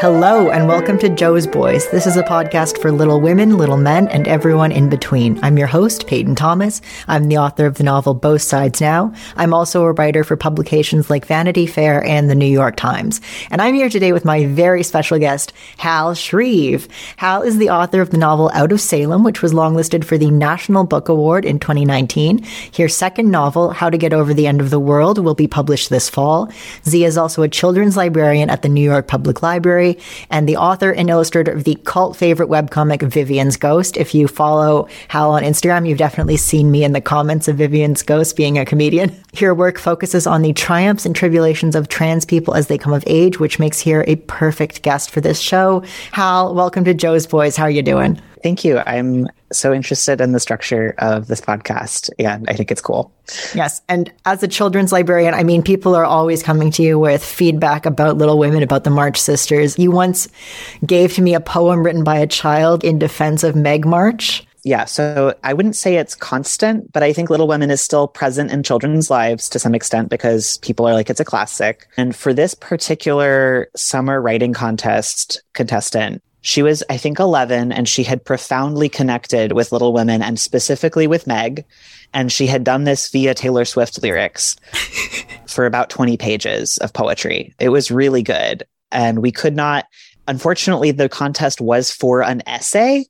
[0.00, 1.86] Hello, and welcome to Jo's Boys.
[1.90, 5.38] This is a podcast for little women, little men, and everyone in between.
[5.44, 6.80] I'm your host, Peyton Thomas.
[7.06, 9.12] I'm the author of the novel Both Sides Now.
[9.36, 13.20] I'm also a writer for publications like Vanity Fair and the New York Times.
[13.50, 16.88] And I'm here today with my very special guest, Hal Schrieve.
[17.18, 20.30] Hal is the author of the novel Out of Salem, which was longlisted for the
[20.30, 22.42] National Book Award in 2019.
[22.72, 25.90] His second novel, How to Get Over the End of the World, will be published
[25.90, 26.50] this fall.
[26.86, 29.89] Zia is also a children's librarian at the New York Public Library
[30.30, 33.96] and the author and illustrator of the cult favorite webcomic Vivian's Ghost.
[33.96, 38.02] If you follow Hal on Instagram, you've definitely seen me in the comments of Vivian's
[38.02, 39.14] Ghost being a comedian.
[39.38, 43.04] Her work focuses on the triumphs and tribulations of trans people as they come of
[43.06, 45.84] age, which makes her a perfect guest for this show.
[46.12, 47.56] Hal, welcome to Jo's Boys.
[47.56, 48.20] How are you doing?
[48.42, 48.78] Thank you.
[48.78, 53.12] I'm so interested in the structure of this podcast and I think it's cool.
[53.54, 53.82] Yes.
[53.88, 57.86] And as a children's librarian, I mean, people are always coming to you with feedback
[57.86, 59.78] about Little Women, about the March Sisters.
[59.78, 60.28] You once
[60.86, 64.46] gave to me a poem written by a child in defense of Meg March.
[64.62, 68.50] Yeah, so I wouldn't say it's constant, but I think Little Women is still present
[68.50, 71.88] in children's lives to some extent because people are like, it's a classic.
[71.96, 78.02] And for this particular summer writing contest contestant, she was, I think, 11 and she
[78.02, 81.64] had profoundly connected with Little Women and specifically with Meg.
[82.12, 84.56] And she had done this via Taylor Swift lyrics
[85.46, 87.54] for about 20 pages of poetry.
[87.58, 88.64] It was really good.
[88.90, 89.86] And we could not,
[90.26, 93.04] unfortunately, the contest was for an essay.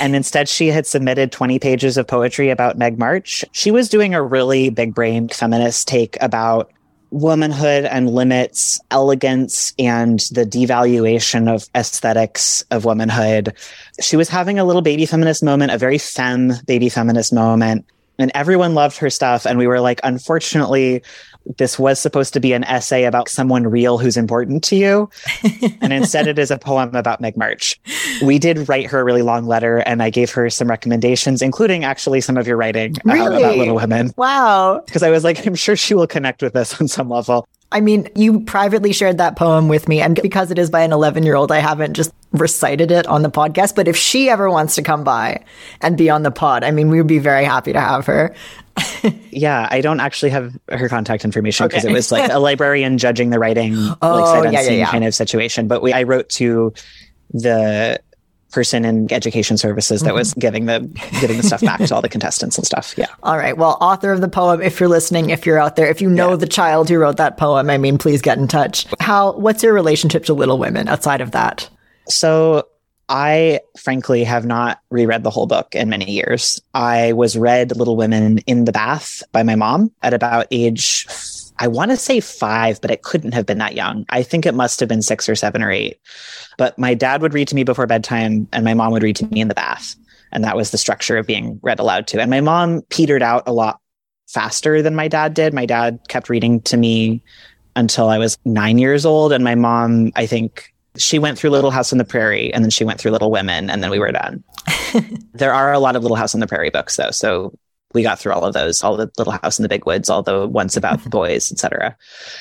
[0.00, 3.44] And instead, she had submitted 20 pages of poetry about Meg March.
[3.52, 6.72] She was doing a really big brained feminist take about
[7.10, 13.54] womanhood and limits elegance and the devaluation of aesthetics of womanhood.
[14.00, 17.84] She was having a little baby feminist moment, a very femme baby feminist moment.
[18.20, 19.46] And everyone loved her stuff.
[19.46, 21.02] And we were like, unfortunately,
[21.56, 25.10] this was supposed to be an essay about someone real who's important to you.
[25.80, 27.80] and instead, it is a poem about Meg March.
[28.22, 31.84] We did write her a really long letter, and I gave her some recommendations, including
[31.84, 33.42] actually some of your writing uh, really?
[33.42, 34.12] about Little Women.
[34.16, 34.82] Wow.
[34.84, 37.48] Because I was like, I'm sure she will connect with this on some level.
[37.72, 40.92] I mean, you privately shared that poem with me, and because it is by an
[40.92, 43.74] 11 year old, I haven't just recited it on the podcast.
[43.74, 45.44] But if she ever wants to come by
[45.80, 48.34] and be on the pod, I mean, we would be very happy to have her.
[49.30, 51.92] yeah, I don't actually have her contact information because okay.
[51.92, 54.90] it was like a librarian judging the writing, oh, like unseen yeah, yeah.
[54.90, 55.68] kind of situation.
[55.68, 56.72] But we, I wrote to
[57.32, 58.00] the
[58.50, 60.16] person in education services that mm-hmm.
[60.16, 60.80] was giving the
[61.20, 62.94] giving the stuff back to all the contestants and stuff.
[62.96, 63.06] Yeah.
[63.22, 63.56] All right.
[63.56, 66.30] Well, author of the poem, if you're listening, if you're out there, if you know
[66.30, 66.36] yeah.
[66.36, 68.86] the child who wrote that poem, I mean, please get in touch.
[68.98, 71.68] How what's your relationship to Little Women outside of that?
[72.08, 72.66] So
[73.08, 76.60] I frankly have not reread the whole book in many years.
[76.74, 81.06] I was read Little Women in the bath by my mom at about age
[81.60, 84.06] I want to say five, but it couldn't have been that young.
[84.08, 86.00] I think it must have been six or seven or eight.
[86.56, 89.26] But my dad would read to me before bedtime and my mom would read to
[89.26, 89.94] me in the bath.
[90.32, 92.20] And that was the structure of being read aloud to.
[92.20, 93.78] And my mom petered out a lot
[94.26, 95.52] faster than my dad did.
[95.52, 97.22] My dad kept reading to me
[97.76, 99.30] until I was nine years old.
[99.30, 102.70] And my mom, I think she went through Little House on the Prairie and then
[102.70, 104.42] she went through Little Women and then we were done.
[105.32, 107.10] there are a lot of Little House on the Prairie books though.
[107.10, 107.52] So
[107.92, 110.22] we got through all of those, all the Little House in the Big Woods, all
[110.22, 111.96] the ones about boys, etc.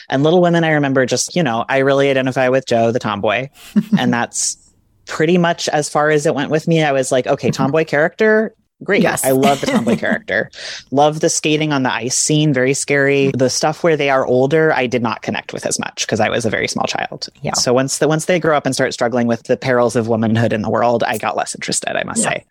[0.10, 3.50] And Little Women, I remember just, you know, I really identify with Jo, the tomboy.
[4.00, 4.58] and that's
[5.06, 6.84] pretty much as far as it went with me.
[6.84, 9.02] I was like, okay, tomboy character, great.
[9.02, 9.26] Yes.
[9.26, 10.50] I love the tomboy character.
[10.92, 13.32] Love the skating on the ice scene, very scary.
[13.36, 16.30] The stuff where they are older, I did not connect with as much because I
[16.30, 17.30] was a very small child.
[17.42, 17.54] Yeah.
[17.54, 20.54] So once the once they grow up and start struggling with the perils of womanhood
[20.54, 22.30] in the world, I got less interested, I must yeah.
[22.30, 22.46] say.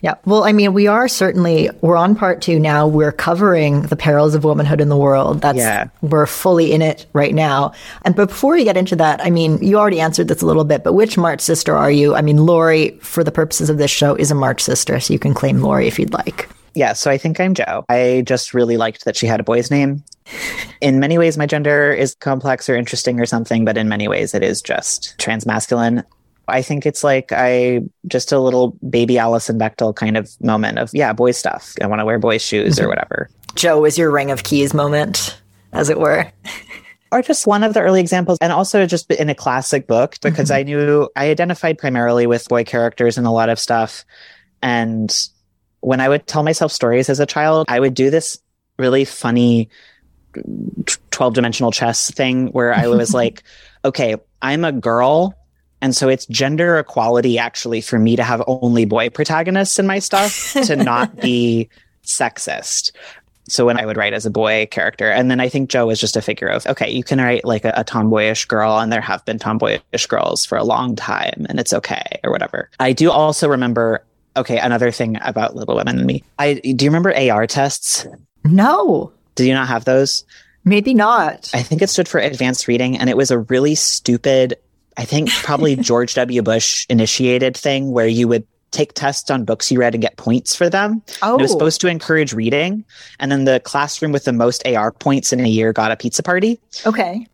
[0.00, 0.14] Yeah.
[0.24, 2.86] Well, I mean, we are certainly we're on part two now.
[2.86, 5.40] We're covering the perils of womanhood in the world.
[5.40, 5.88] That's yeah.
[6.02, 7.72] we're fully in it right now.
[8.02, 10.64] And but before we get into that, I mean, you already answered this a little
[10.64, 12.14] bit, but which March sister are you?
[12.14, 15.20] I mean, Laurie, for the purposes of this show, is a March sister, so you
[15.20, 16.46] can claim Laurie if you'd like.
[16.74, 17.86] Yeah, so I think I'm Jo.
[17.88, 20.04] I just really liked that she had a boy's name.
[20.82, 24.34] In many ways, my gender is complex or interesting or something, but in many ways,
[24.34, 26.04] it is just transmasculine.
[26.48, 30.90] I think it's like I just a little baby Alison Bechdel kind of moment of,
[30.92, 31.72] yeah, boy stuff.
[31.80, 32.90] I want to wear boys' shoes or mm-hmm.
[32.90, 33.30] whatever.
[33.54, 35.40] Jo is your ring of keys moment,
[35.72, 36.30] as it were.
[37.10, 40.50] or just one of the early examples and also just in a classic book because
[40.50, 40.58] mm-hmm.
[40.58, 44.04] I knew I identified primarily with boy characters and a lot of stuff.
[44.66, 45.16] And
[45.78, 48.36] when I would tell myself stories as a child, I would do this
[48.80, 49.68] really funny
[51.12, 53.44] 12 dimensional chess thing where I was like,
[53.84, 55.34] okay, I'm a girl.
[55.80, 60.00] And so it's gender equality actually for me to have only boy protagonists in my
[60.00, 61.68] stuff to not be
[62.04, 62.90] sexist.
[63.48, 66.00] So when I would write as a boy character, and then I think Jo was
[66.00, 69.00] just a figure of, okay, you can write like a, a, tomboyish girl, and there
[69.00, 72.68] have been tomboyish girls for a long time, and it's okay, or whatever.
[72.80, 74.02] I do also remember,
[74.36, 76.22] okay, another thing about Little Women and me.
[76.38, 78.06] I do you remember AR tests?
[78.44, 79.12] No.
[79.34, 80.24] Did you not have those?
[80.64, 81.50] Maybe not.
[81.54, 84.56] I think it stood for advanced reading, and it was a really stupid,
[84.96, 86.42] I think probably George W.
[86.42, 90.54] Bush initiated thing where you would take tests on books you read and get points
[90.56, 91.02] for them.
[91.22, 91.36] Oh.
[91.38, 91.54] it was oh.
[91.54, 92.84] supposed to encourage reading.
[93.20, 96.22] And then the classroom with the most AR points in a year got a pizza
[96.22, 96.60] party.
[96.84, 97.26] Okay.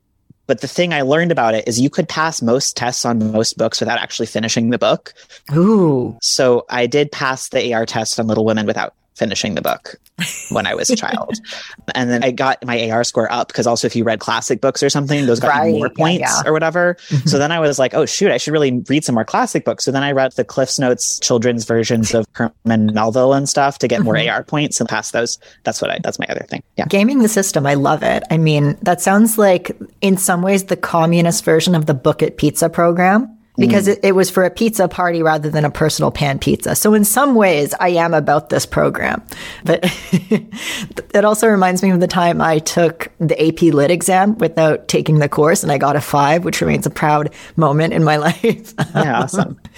[0.47, 3.57] But the thing I learned about it is you could pass most tests on most
[3.57, 5.15] books without actually finishing the book.
[5.55, 6.19] Ooh.
[6.21, 9.97] So I did pass the AR test on Little Women without finishing the book
[10.51, 11.35] when I was a child.
[11.95, 14.83] and then I got my AR score up because also if you read classic books
[14.83, 15.73] or something, those got Right.
[15.73, 16.49] more points Yeah, yeah.
[16.49, 16.97] or whatever.
[17.27, 19.85] So then I was like, oh shoot, I should really read some more classic books.
[19.85, 23.89] So then I read the Cliff's Notes children's versions of Herman Melville and stuff to
[23.89, 24.31] get more Mm-hmm.
[24.31, 25.39] AR points and pass those.
[25.65, 26.63] That's what I that's my other thing.
[26.77, 26.87] Yeah.
[26.87, 28.23] Gaming the system, I love it.
[28.31, 32.37] I mean, that sounds like, in some ways, the communist version of the Book It
[32.37, 33.37] Pizza program.
[33.57, 33.93] Because mm.
[33.93, 36.75] it, it was for a pizza party rather than a personal pan pizza.
[36.75, 39.23] So in some ways, I am about this program.
[39.65, 39.81] But
[41.15, 45.19] it also reminds me of the time I took the AP Lit exam without taking
[45.19, 48.75] the course and I got a five, which remains a proud moment in my life.
[48.95, 49.61] Yeah, awesome.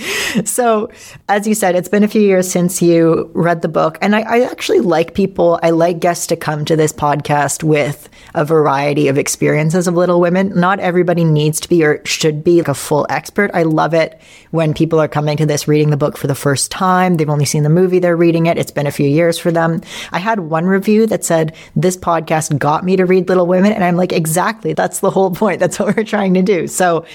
[0.44, 0.90] So,
[1.28, 3.98] as you said, it's been a few years since you read the book.
[4.02, 8.08] And I, I actually like people, I like guests to come to this podcast with
[8.34, 10.52] a variety of experiences of Little Women.
[10.58, 13.50] Not everybody needs to be or should be like a full expert.
[13.54, 14.20] I love it
[14.50, 17.16] when people are coming to this reading the book for the first time.
[17.16, 18.58] They've only seen the movie, they're reading it.
[18.58, 19.82] It's been a few years for them.
[20.10, 23.72] I had one review that said, This podcast got me to read Little Women.
[23.72, 24.72] And I'm like, Exactly.
[24.72, 25.60] That's the whole point.
[25.60, 26.66] That's what we're trying to do.
[26.66, 27.06] So,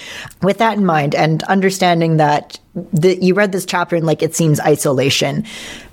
[0.42, 4.34] with that in mind and understanding that the, you read this chapter and like it
[4.34, 5.44] seems isolation.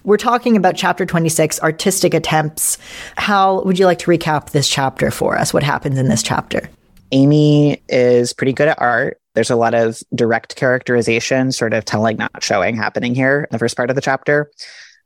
[0.04, 2.78] We're talking about chapter 26, artistic attempts.
[3.18, 5.54] How would you like to recap this chapter for us?
[5.54, 6.70] What happens in this chapter?
[7.12, 9.20] Amy is pretty good at art.
[9.34, 13.60] There's a lot of direct characterization, sort of telling, not showing, happening here in the
[13.60, 14.52] first part of the chapter.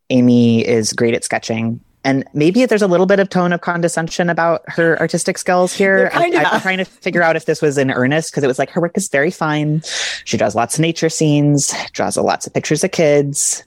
[0.10, 1.80] Amy is great at sketching.
[2.04, 6.10] And maybe there's a little bit of tone of condescension about her artistic skills here.
[6.14, 8.72] I, am trying to figure out if this was in earnest because it was like
[8.72, 9.82] her work is very fine.
[10.26, 13.64] She draws lots of nature scenes, draws lots of pictures of kids.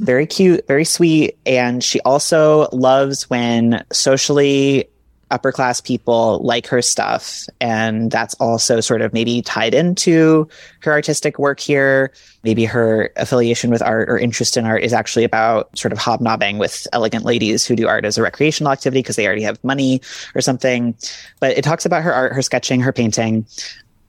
[0.00, 1.38] Very cute, very sweet.
[1.46, 4.88] And she also loves when socially
[5.30, 7.46] upper class people like her stuff.
[7.60, 10.48] And that's also sort of maybe tied into
[10.80, 12.12] her artistic work here.
[12.42, 16.58] Maybe her affiliation with art or interest in art is actually about sort of hobnobbing
[16.58, 20.00] with elegant ladies who do art as a recreational activity because they already have money
[20.34, 20.94] or something.
[21.40, 23.46] But it talks about her art, her sketching, her painting.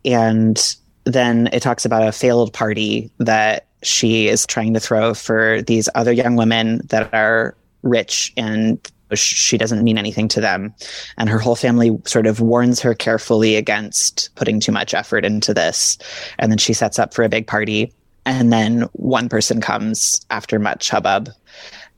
[0.06, 5.62] And then it talks about a failed party that she is trying to throw for
[5.62, 8.80] these other young women that are rich and
[9.18, 10.74] she doesn't mean anything to them.
[11.18, 15.54] And her whole family sort of warns her carefully against putting too much effort into
[15.54, 15.98] this.
[16.38, 17.94] And then she sets up for a big party.
[18.26, 21.30] And then one person comes after much hubbub.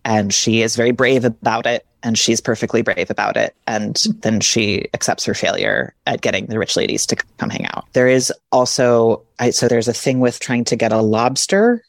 [0.05, 1.85] And she is very brave about it.
[2.03, 3.55] And she's perfectly brave about it.
[3.67, 7.85] And then she accepts her failure at getting the rich ladies to come hang out.
[7.93, 11.83] There is also, I, so there's a thing with trying to get a lobster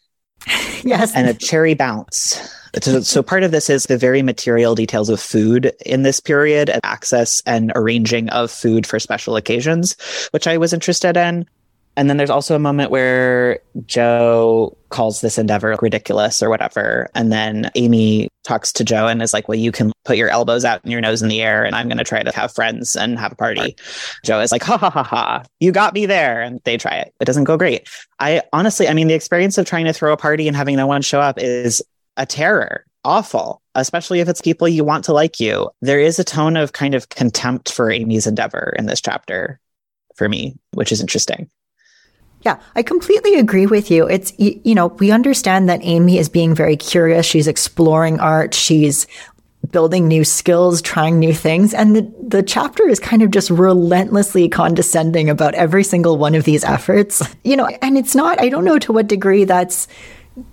[0.84, 1.14] Yes.
[1.14, 2.40] and a cherry bounce.
[2.82, 6.70] So, so part of this is the very material details of food in this period
[6.70, 9.96] and access and arranging of food for special occasions,
[10.30, 11.46] which I was interested in.
[11.96, 17.10] And then there's also a moment where Jo calls this endeavor ridiculous or whatever.
[17.14, 20.64] And then Amy talks to Jo and is like, well, you can put your elbows
[20.64, 22.96] out and your nose in the air and I'm going to try to have friends
[22.96, 23.76] and have a party.
[24.24, 26.40] Jo is like, ha ha ha ha, you got me there.
[26.40, 27.14] And they try it.
[27.20, 27.88] It doesn't go great.
[28.18, 30.86] I honestly, I mean, the experience of trying to throw a party and having no
[30.86, 31.82] one show up is
[32.16, 32.86] a terror.
[33.04, 35.68] Awful, especially if it's people you want to like you.
[35.80, 39.58] There is a tone of kind of contempt for Amy's endeavor in this chapter
[40.14, 41.50] for me, which is interesting.
[42.44, 44.08] Yeah, I completely agree with you.
[44.08, 47.24] It's, you, know, we understand that Amy is being very curious.
[47.24, 48.52] She's exploring art.
[48.52, 49.06] She's
[49.70, 51.72] building new skills, trying new things.
[51.72, 56.44] And the, the chapter is kind of just relentlessly condescending about every single one of
[56.44, 57.22] these efforts.
[57.44, 59.86] You know, and it's not, I don't know to what degree that's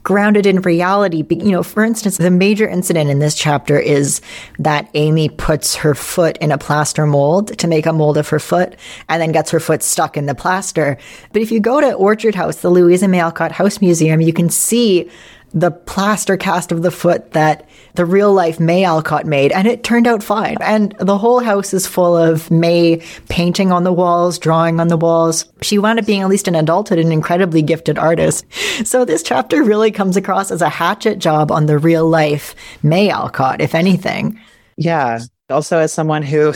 [0.03, 1.23] grounded in reality.
[1.29, 4.21] You know, for instance, the major incident in this chapter is
[4.57, 8.39] that Amy puts her foot in a plaster mold to make a mold of her
[8.39, 8.75] foot
[9.07, 10.97] and then gets her foot stuck in the plaster.
[11.31, 14.49] But if you go to Orchard House, the Louisa May Alcott House Museum, you can
[14.49, 15.09] see
[15.53, 19.83] the plaster cast of the foot that the real life May Alcott made, and it
[19.83, 20.57] turned out fine.
[20.61, 24.97] And the whole house is full of May painting on the walls, drawing on the
[24.97, 25.45] walls.
[25.61, 28.45] She wound up being at least an adulthood an incredibly gifted artist.
[28.83, 33.09] So this chapter really comes across as a hatchet job on the real life May
[33.09, 34.39] Alcott, if anything.
[34.77, 35.19] Yeah.
[35.49, 36.53] Also, as someone who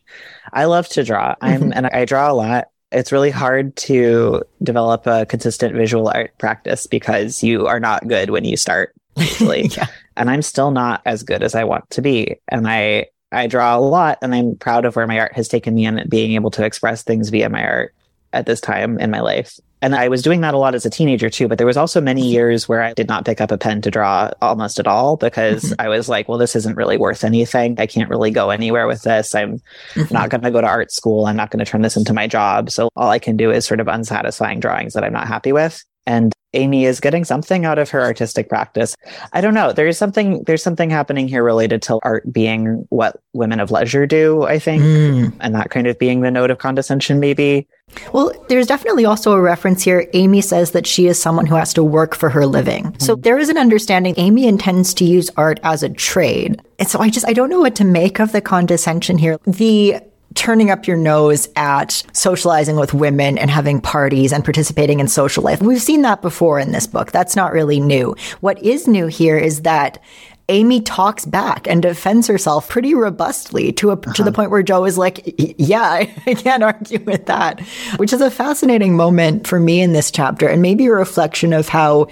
[0.52, 1.72] I love to draw, I'm mm-hmm.
[1.74, 2.68] and I draw a lot.
[2.92, 8.30] It's really hard to develop a consistent visual art practice because you are not good
[8.30, 8.94] when you start.
[9.16, 9.66] Usually.
[9.68, 9.86] yeah.
[10.16, 12.36] And I'm still not as good as I want to be.
[12.48, 15.74] And I I draw a lot and I'm proud of where my art has taken
[15.74, 17.94] me and being able to express things via my art
[18.32, 19.58] at this time in my life.
[19.86, 22.00] And I was doing that a lot as a teenager too, but there was also
[22.00, 25.16] many years where I did not pick up a pen to draw almost at all
[25.16, 25.80] because mm-hmm.
[25.80, 27.78] I was like, well, this isn't really worth anything.
[27.78, 29.32] I can't really go anywhere with this.
[29.32, 29.60] I'm
[29.94, 30.12] mm-hmm.
[30.12, 31.26] not going to go to art school.
[31.26, 32.68] I'm not going to turn this into my job.
[32.68, 35.84] So all I can do is sort of unsatisfying drawings that I'm not happy with.
[36.04, 38.96] And Amy is getting something out of her artistic practice.
[39.32, 39.72] I don't know.
[39.72, 44.42] There's something there's something happening here related to art being what women of leisure do,
[44.42, 44.82] I think.
[44.82, 45.36] Mm.
[45.40, 47.68] And that kind of being the note of condescension maybe.
[48.12, 50.08] Well, there's definitely also a reference here.
[50.12, 52.86] Amy says that she is someone who has to work for her living.
[52.86, 53.02] Mm.
[53.02, 56.60] So there is an understanding Amy intends to use art as a trade.
[56.78, 59.38] And so I just I don't know what to make of the condescension here.
[59.46, 60.00] The
[60.36, 65.42] turning up your nose at socializing with women and having parties and participating in social
[65.42, 65.60] life.
[65.60, 67.10] We've seen that before in this book.
[67.10, 68.14] That's not really new.
[68.40, 70.02] What is new here is that
[70.48, 74.12] Amy talks back and defends herself pretty robustly to a, uh-huh.
[74.12, 74.36] to the uh-huh.
[74.36, 77.60] point where Jo is like, "Yeah, I, I can't argue with that,"
[77.96, 81.68] which is a fascinating moment for me in this chapter, and maybe a reflection of
[81.68, 82.06] how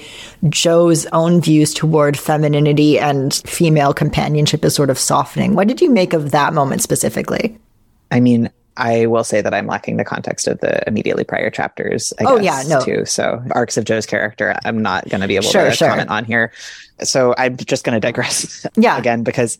[0.49, 5.54] Jo's own views toward femininity and female companionship is sort of softening.
[5.54, 7.57] What did you make of that moment specifically?
[8.14, 12.12] I mean, I will say that I'm lacking the context of the immediately prior chapters.
[12.21, 12.85] I oh guess, yeah, no.
[12.85, 13.04] Too.
[13.04, 15.88] So arcs of Jo's character, I'm not going to be able sure, to sure.
[15.88, 16.52] comment on here.
[17.00, 18.66] So I'm just going to digress.
[18.76, 18.99] Yeah.
[18.99, 19.59] again because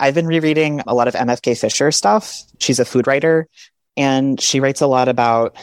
[0.00, 2.42] I've been rereading a lot of MFK Fisher stuff.
[2.58, 3.48] She's a food writer,
[3.96, 5.56] and she writes a lot about.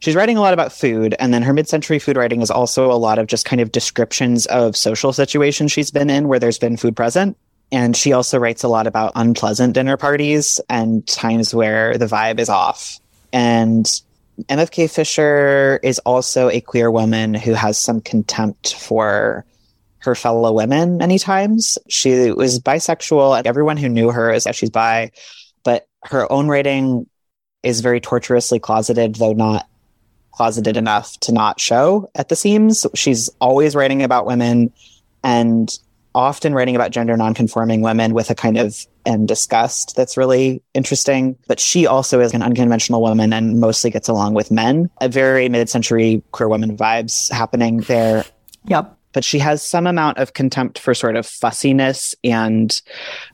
[0.00, 2.98] She's writing a lot about food, and then her mid-century food writing is also a
[2.98, 6.76] lot of just kind of descriptions of social situations she's been in where there's been
[6.76, 7.36] food present.
[7.72, 12.38] And she also writes a lot about unpleasant dinner parties and times where the vibe
[12.38, 13.00] is off.
[13.32, 13.86] And
[14.40, 19.46] MFK Fisher is also a queer woman who has some contempt for
[20.00, 21.78] her fellow women many times.
[21.88, 25.10] She was bisexual, and everyone who knew her is that she's bi,
[25.64, 27.06] but her own writing
[27.62, 29.66] is very tortuously closeted, though not
[30.32, 32.86] closeted enough to not show at the seams.
[32.94, 34.72] She's always writing about women
[35.22, 35.70] and
[36.14, 41.36] often writing about gender nonconforming women with a kind of and disgust that's really interesting.
[41.48, 44.90] But she also is an unconventional woman and mostly gets along with men.
[45.00, 48.24] A very mid-century queer woman vibes happening there.
[48.66, 48.96] Yep.
[49.12, 52.80] But she has some amount of contempt for sort of fussiness and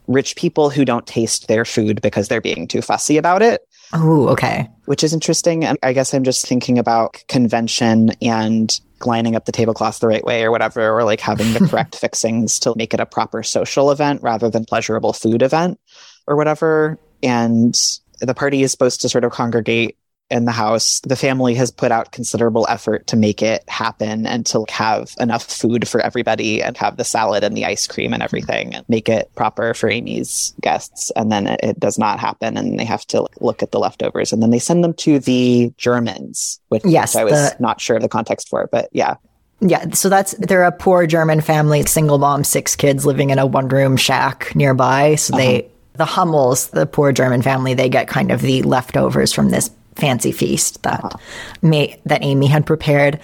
[0.08, 3.67] rich people who don't taste their food because they're being too fussy about it.
[3.92, 4.68] Oh, okay.
[4.84, 5.64] Which is interesting.
[5.64, 10.24] And I guess I'm just thinking about convention and lining up the tablecloth the right
[10.24, 13.90] way or whatever, or like having the correct fixings to make it a proper social
[13.90, 15.78] event rather than pleasurable food event
[16.26, 16.98] or whatever.
[17.22, 17.78] And
[18.20, 19.97] the party is supposed to sort of congregate
[20.30, 21.00] in the house.
[21.00, 25.44] The family has put out considerable effort to make it happen and to have enough
[25.44, 29.08] food for everybody and have the salad and the ice cream and everything and make
[29.08, 31.10] it proper for Amy's guests.
[31.16, 34.32] And then it, it does not happen and they have to look at the leftovers
[34.32, 37.80] and then they send them to the Germans, which, yes, which I was the- not
[37.80, 39.16] sure of the context for, but yeah.
[39.60, 43.46] Yeah, so that's they're a poor German family, single mom, six kids living in a
[43.46, 45.16] one room shack nearby.
[45.16, 45.42] So uh-huh.
[45.42, 49.68] they the Hummels, the poor German family, they get kind of the leftovers from this
[49.98, 51.18] fancy feast that uh-huh.
[51.62, 53.20] May, that Amy had prepared.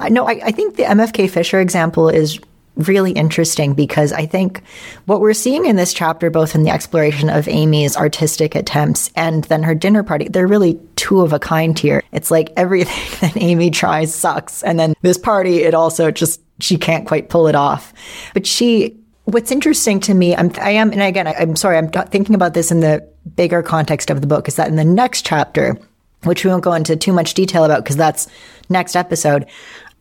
[0.00, 2.40] Uh, no, I, I think the MFK Fisher example is
[2.76, 4.62] really interesting because I think
[5.06, 9.44] what we're seeing in this chapter, both in the exploration of Amy's artistic attempts and
[9.44, 12.02] then her dinner party, they're really two of a kind here.
[12.12, 14.62] It's like everything that Amy tries sucks.
[14.62, 17.92] And then this party, it also just, she can't quite pull it off.
[18.32, 21.90] But she, what's interesting to me, I'm, I am, and again, I, I'm sorry, I'm
[21.90, 25.24] thinking about this in the bigger context of the book, is that in the next
[25.24, 25.78] chapter,
[26.24, 28.28] which we won't go into too much detail about because that's
[28.68, 29.46] next episode.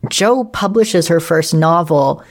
[0.09, 2.23] Jo publishes her first novel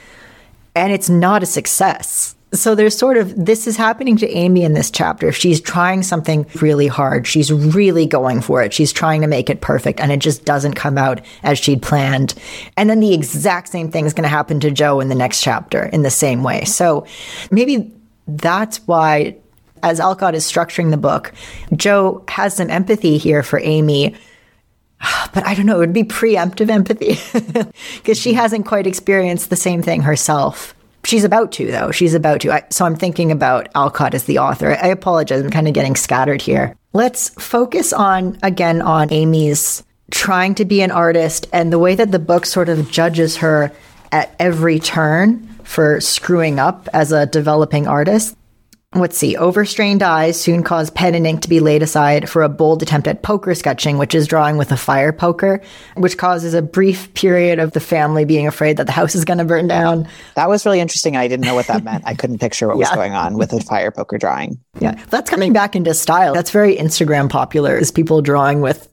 [0.75, 2.35] and it's not a success.
[2.53, 5.31] So there's sort of this is happening to Amy in this chapter.
[5.31, 7.25] She's trying something really hard.
[7.25, 8.73] She's really going for it.
[8.73, 12.35] She's trying to make it perfect and it just doesn't come out as she'd planned.
[12.77, 15.41] And then the exact same thing is going to happen to Jo in the next
[15.41, 16.65] chapter in the same way.
[16.65, 17.07] So
[17.49, 17.91] maybe
[18.27, 19.37] that's why
[19.83, 21.33] as Alcott is structuring the book,
[21.75, 24.15] Jo has some empathy here for Amy.
[25.33, 27.17] But I don't know, it would be preemptive empathy
[27.97, 30.75] because she hasn't quite experienced the same thing herself.
[31.05, 31.91] She's about to, though.
[31.91, 32.51] She's about to.
[32.53, 34.77] I, so I'm thinking about Alcott as the author.
[34.81, 35.43] I apologize.
[35.43, 36.77] I'm kind of getting scattered here.
[36.93, 42.11] Let's focus on, again, on Amy's trying to be an artist and the way that
[42.11, 43.71] the book sort of judges her
[44.11, 48.37] at every turn for screwing up as a developing artist
[48.95, 49.35] Let's see.
[49.35, 53.07] Overstrained eyes soon cause pen and ink to be laid aside for a bold attempt
[53.07, 55.61] at poker sketching, which is drawing with a fire poker,
[55.95, 59.39] which causes a brief period of the family being afraid that the house is going
[59.39, 60.07] to burn down.
[60.35, 61.17] That was really interesting.
[61.17, 62.03] I didn't know what that meant.
[62.05, 62.89] I couldn't picture what yeah.
[62.89, 64.59] was going on with a fire poker drawing.
[64.79, 66.33] Yeah, that's coming back into style.
[66.33, 67.77] That's very Instagram popular.
[67.77, 68.89] Is people drawing with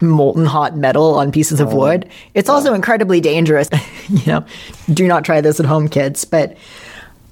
[0.00, 1.76] molten hot metal on pieces of oh.
[1.76, 2.08] wood.
[2.34, 2.54] It's yeah.
[2.54, 3.68] also incredibly dangerous.
[4.08, 4.44] you know,
[4.92, 6.24] do not try this at home, kids.
[6.24, 6.56] But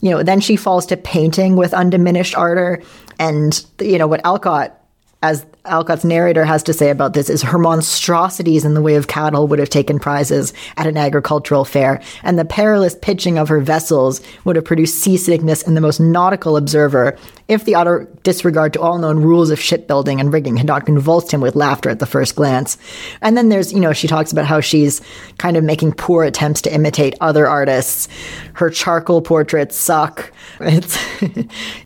[0.00, 2.82] you know, then she falls to painting with undiminished ardor.
[3.18, 4.78] And, you know, what Alcott,
[5.22, 9.06] as Alcott's narrator has to say about this is her monstrosities in the way of
[9.06, 13.60] cattle would have taken prizes at an agricultural fair, and the perilous pitching of her
[13.60, 17.16] vessels would have produced seasickness in the most nautical observer
[17.48, 21.32] if the utter disregard to all known rules of shipbuilding and rigging had not convulsed
[21.32, 22.78] him with laughter at the first glance.
[23.20, 25.00] And then there's, you know, she talks about how she's
[25.38, 28.08] kind of making poor attempts to imitate other artists.
[28.54, 30.32] Her charcoal portraits suck.
[30.60, 30.96] It's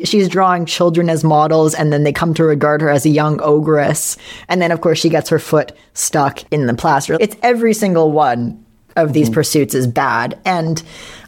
[0.05, 3.41] she's drawing children as models, and then they come to regard her as a young
[3.41, 4.17] ogre progress.
[4.49, 7.17] And then, of course, she gets her foot stuck in the plaster.
[7.21, 8.65] It's every single one
[8.97, 9.35] of these mm-hmm.
[9.35, 10.39] pursuits is bad.
[10.45, 10.83] And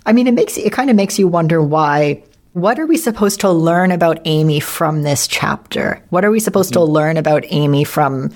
[0.05, 2.23] I mean, it makes it kind of makes you wonder why.
[2.53, 6.03] What are we supposed to learn about Amy from this chapter?
[6.09, 6.87] What are we supposed mm-hmm.
[6.87, 8.31] to learn about Amy from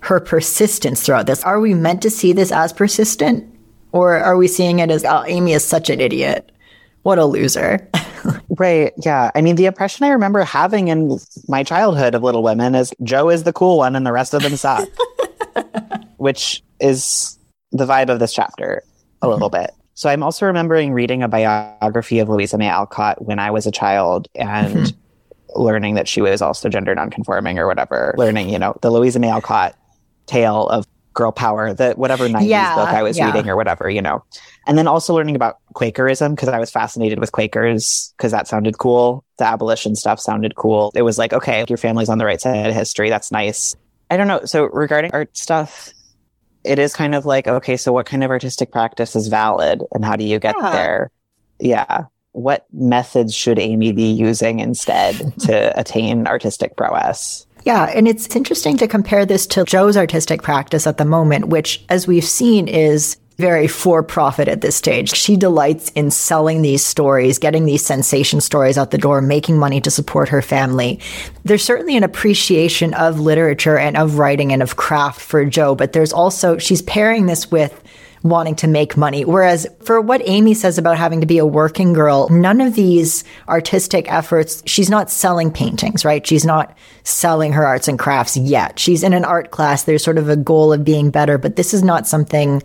[0.00, 1.44] her persistence throughout this?
[1.44, 3.48] Are we meant to see this as persistent?
[3.92, 6.50] Or are we seeing it as, oh, Amy is such an idiot?
[7.02, 7.88] What a loser.
[8.58, 8.92] right.
[8.98, 9.30] Yeah.
[9.34, 11.18] I mean, the impression I remember having in
[11.48, 14.42] my childhood of Little Women is Jo is the cool one and the rest of
[14.42, 14.88] them suck,
[16.16, 17.38] which is
[17.72, 18.82] the vibe of this chapter
[19.20, 19.64] a little mm-hmm.
[19.64, 19.74] bit.
[19.94, 23.70] So I'm also remembering reading a biography of Louisa May Alcott when I was a
[23.70, 25.60] child and mm-hmm.
[25.60, 28.14] learning that she was also gender nonconforming or whatever.
[28.16, 29.76] Learning, you know, the Louisa May Alcott
[30.26, 33.26] tale of girl power, the whatever 90s yeah, book I was yeah.
[33.26, 34.24] reading or whatever, you know.
[34.66, 38.78] And then also learning about Quakerism because I was fascinated with Quakers because that sounded
[38.78, 39.24] cool.
[39.38, 40.92] The abolition stuff sounded cool.
[40.94, 43.10] It was like, okay, your family's on the right side of history.
[43.10, 43.74] That's nice.
[44.10, 44.44] I don't know.
[44.44, 45.92] So regarding art stuff,
[46.64, 50.04] it is kind of like, okay, so what kind of artistic practice is valid and
[50.04, 50.70] how do you get yeah.
[50.70, 51.10] there?
[51.58, 52.04] Yeah.
[52.32, 57.46] What methods should Amy be using instead to attain artistic prowess?
[57.64, 61.84] Yeah, and it's interesting to compare this to Jo's artistic practice at the moment, which,
[61.88, 65.14] as we've seen, is very for profit at this stage.
[65.14, 69.80] She delights in selling these stories, getting these sensation stories out the door, making money
[69.80, 71.00] to support her family.
[71.44, 75.92] There's certainly an appreciation of literature and of writing and of craft for Jo, but
[75.92, 77.82] there's also, she's pairing this with
[78.22, 79.24] wanting to make money.
[79.24, 83.24] Whereas for what Amy says about having to be a working girl, none of these
[83.48, 86.26] artistic efforts, she's not selling paintings, right?
[86.26, 88.78] She's not selling her arts and crafts yet.
[88.78, 89.84] She's in an art class.
[89.84, 92.62] There's sort of a goal of being better, but this is not something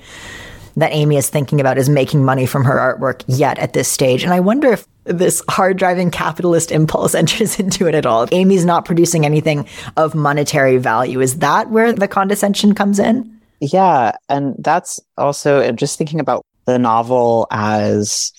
[0.77, 4.23] that Amy is thinking about is making money from her artwork yet at this stage.
[4.23, 8.27] And I wonder if this hard driving capitalist impulse enters into it at all.
[8.31, 9.67] Amy's not producing anything
[9.97, 11.19] of monetary value.
[11.19, 13.36] Is that where the condescension comes in?
[13.59, 14.13] Yeah.
[14.29, 18.31] And that's also uh, just thinking about the novel as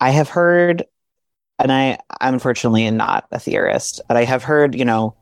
[0.00, 0.84] I have heard,
[1.58, 5.14] and I, I'm unfortunately not a theorist, but I have heard, you know,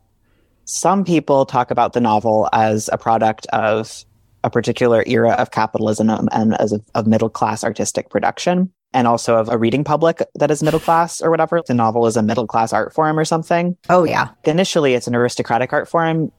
[0.65, 4.05] some people talk about the novel as a product of
[4.43, 9.37] a particular era of capitalism and as a, of middle class artistic production and also
[9.37, 11.63] of a reading public that is middle class or whatever.
[11.67, 13.77] The novel is a middle class art form or something.
[13.89, 14.31] Oh, yeah.
[14.45, 16.31] Initially, it's an aristocratic art form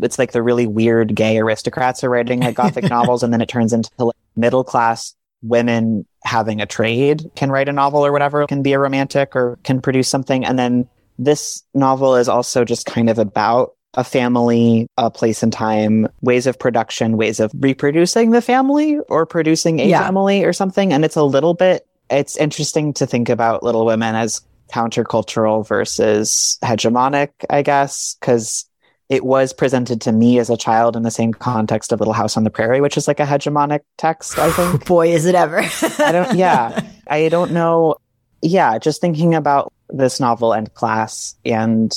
[0.00, 3.48] it's like the really weird gay aristocrats are writing like gothic novels and then it
[3.48, 8.46] turns into like middle class women having a trade can write a novel or whatever
[8.46, 12.86] can be a romantic or can produce something and then this novel is also just
[12.86, 18.30] kind of about a family, a place and time, ways of production, ways of reproducing
[18.30, 20.02] the family or producing a yeah.
[20.02, 20.92] family or something.
[20.92, 24.40] And it's a little bit, it's interesting to think about Little Women as
[24.72, 28.66] countercultural versus hegemonic, I guess, because
[29.08, 32.36] it was presented to me as a child in the same context of Little House
[32.36, 34.84] on the Prairie, which is like a hegemonic text, I think.
[34.86, 35.60] Boy, is it ever.
[35.98, 36.86] I don't, yeah.
[37.06, 37.96] I don't know.
[38.40, 41.34] Yeah, just thinking about this novel and class.
[41.44, 41.92] And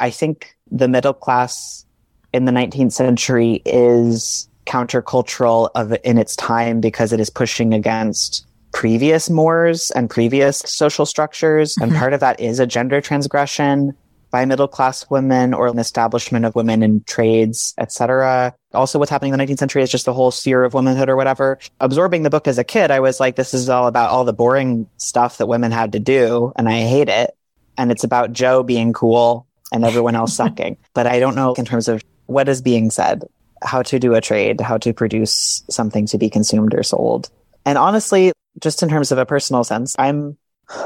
[0.00, 1.86] I think the middle class
[2.32, 8.46] in the 19th century is countercultural of in its time because it is pushing against
[8.72, 11.76] previous mores and previous social structures.
[11.80, 12.00] And mm-hmm.
[12.00, 13.96] part of that is a gender transgression
[14.30, 18.54] by middle class women or an establishment of women in trades, etc.
[18.74, 21.16] Also, what's happening in the 19th century is just the whole sphere of womanhood or
[21.16, 21.58] whatever.
[21.80, 24.32] Absorbing the book as a kid, I was like, this is all about all the
[24.32, 27.34] boring stuff that women had to do, and I hate it.
[27.76, 30.76] And it's about Jo being cool and everyone else sucking.
[30.94, 33.24] But I don't know in terms of what is being said,
[33.62, 37.30] how to do a trade, how to produce something to be consumed or sold.
[37.64, 40.36] And honestly, just in terms of a personal sense, I'm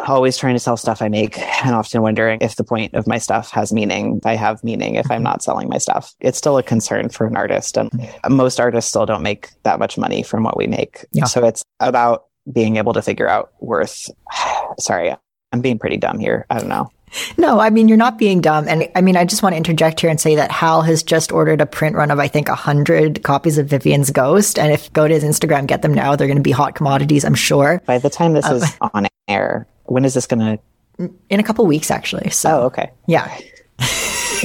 [0.06, 3.18] always trying to sell stuff I make and often wondering if the point of my
[3.18, 4.20] stuff has meaning.
[4.24, 6.14] I have meaning if I'm not selling my stuff.
[6.20, 7.76] It's still a concern for an artist.
[7.76, 8.34] And mm-hmm.
[8.34, 11.04] most artists still don't make that much money from what we make.
[11.12, 11.24] Yeah.
[11.24, 14.08] So it's about being able to figure out worth.
[14.80, 15.14] Sorry,
[15.52, 16.46] I'm being pretty dumb here.
[16.50, 16.90] I don't know.
[17.36, 18.66] No, I mean, you're not being dumb.
[18.68, 21.30] And I mean, I just want to interject here and say that Hal has just
[21.30, 24.58] ordered a print run of, I think, 100 copies of Vivian's Ghost.
[24.58, 27.24] And if go to his Instagram, get them now, they're going to be hot commodities,
[27.24, 27.82] I'm sure.
[27.84, 30.58] By the time this um, is on air, when is this going
[30.98, 31.10] to?
[31.30, 32.30] In a couple weeks, actually.
[32.30, 32.90] So, Oh, okay.
[33.06, 33.36] yeah.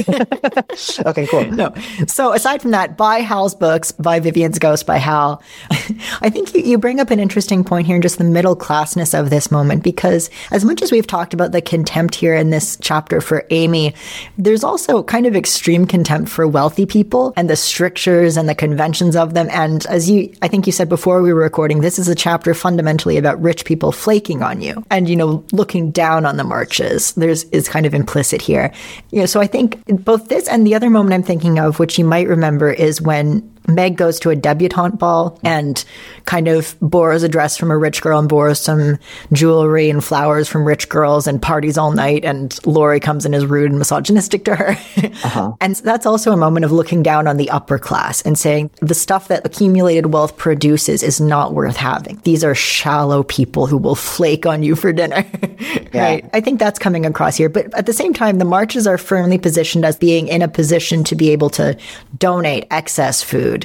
[1.06, 1.44] Okay, cool.
[1.46, 1.72] No.
[2.06, 5.42] So aside from that, buy Hal's books, buy Vivian's Ghost by Hal.
[6.20, 9.18] I think you, you bring up an interesting point here in just the middle classness
[9.18, 12.76] of this moment, because as much as we've talked about the contempt here in this
[12.80, 13.94] chapter for Amy,
[14.36, 19.16] there's also kind of extreme contempt for wealthy people and the strictures and the conventions
[19.16, 19.48] of them.
[19.50, 22.54] And as you, I think you said before we were recording, this is a chapter
[22.54, 27.12] fundamentally about rich people flaking on you and, you know, looking down on the marches.
[27.12, 28.72] There's, is kind of implicit here.
[29.10, 31.98] You know, so I think both this and the other moment I'm thinking of, which
[31.98, 35.84] you might remember, is when Meg goes to a debutante ball and
[36.24, 38.98] kind of borrows a dress from a rich girl and borrows some
[39.32, 42.24] jewelry and flowers from rich girls and parties all night.
[42.24, 44.70] And Laurie comes in as rude and misogynistic to her.
[44.70, 45.52] Uh-huh.
[45.60, 48.94] and that's also a moment of looking down on the upper class and saying the
[48.94, 52.20] stuff that accumulated wealth produces is not worth having.
[52.24, 55.24] These are shallow people who will flake on you for dinner.
[55.94, 56.28] right.
[56.32, 57.48] I think that's coming across here.
[57.48, 61.04] But at the same time, the marches are firmly positioned as being in a position
[61.04, 61.76] to be able to
[62.18, 63.57] donate excess food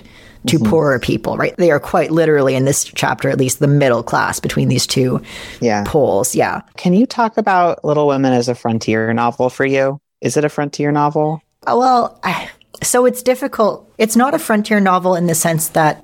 [0.47, 1.55] to poorer people, right?
[1.57, 5.21] They are quite literally in this chapter, at least the middle class between these two
[5.61, 5.83] Yeah.
[5.85, 6.35] poles.
[6.35, 6.61] Yeah.
[6.75, 9.99] Can you talk about Little Women as a frontier novel for you?
[10.21, 11.41] Is it a frontier novel?
[11.65, 12.49] Uh, Well, I-
[12.83, 13.87] so it's difficult.
[13.97, 16.03] It's not a frontier novel in the sense that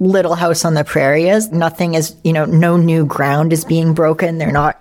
[0.00, 1.52] Little House on the Prairie is.
[1.52, 4.38] Nothing is, you know, no new ground is being broken.
[4.38, 4.80] They're not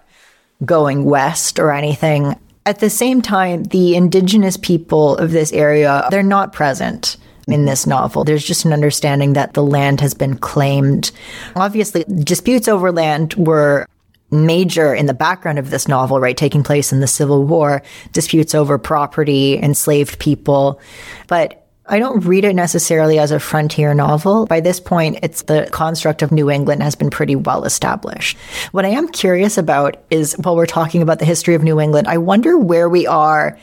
[0.65, 2.35] going west or anything.
[2.65, 7.87] At the same time, the indigenous people of this area, they're not present in this
[7.87, 8.23] novel.
[8.23, 11.11] There's just an understanding that the land has been claimed.
[11.55, 13.87] Obviously, disputes over land were
[14.29, 16.35] major in the background of this novel, right?
[16.35, 17.81] Taking place in the Civil War,
[18.11, 20.81] disputes over property, enslaved people.
[21.27, 24.45] But I don't read it necessarily as a frontier novel.
[24.45, 28.37] By this point, it's the construct of New England has been pretty well established.
[28.73, 32.09] What I am curious about is while we're talking about the history of New England,
[32.09, 33.57] I wonder where we are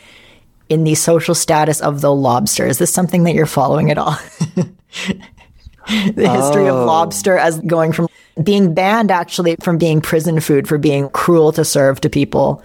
[0.68, 2.66] in the social status of the lobster.
[2.66, 4.16] Is this something that you're following at all?
[5.86, 6.86] the history of oh.
[6.86, 8.08] lobster as going from
[8.42, 12.62] being banned actually from being prison food for being cruel to serve to people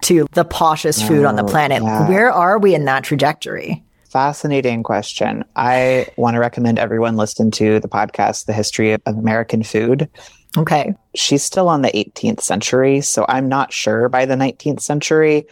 [0.00, 1.82] to the poshest food on the oh, planet.
[1.82, 2.08] yeah.
[2.08, 3.82] Where are we in that trajectory?
[4.08, 5.44] Fascinating question.
[5.54, 10.08] I want to recommend everyone listen to the podcast, The History of American Food.
[10.56, 10.94] Okay.
[11.14, 15.46] She's still on the 18th century, so I'm not sure by the 19th century.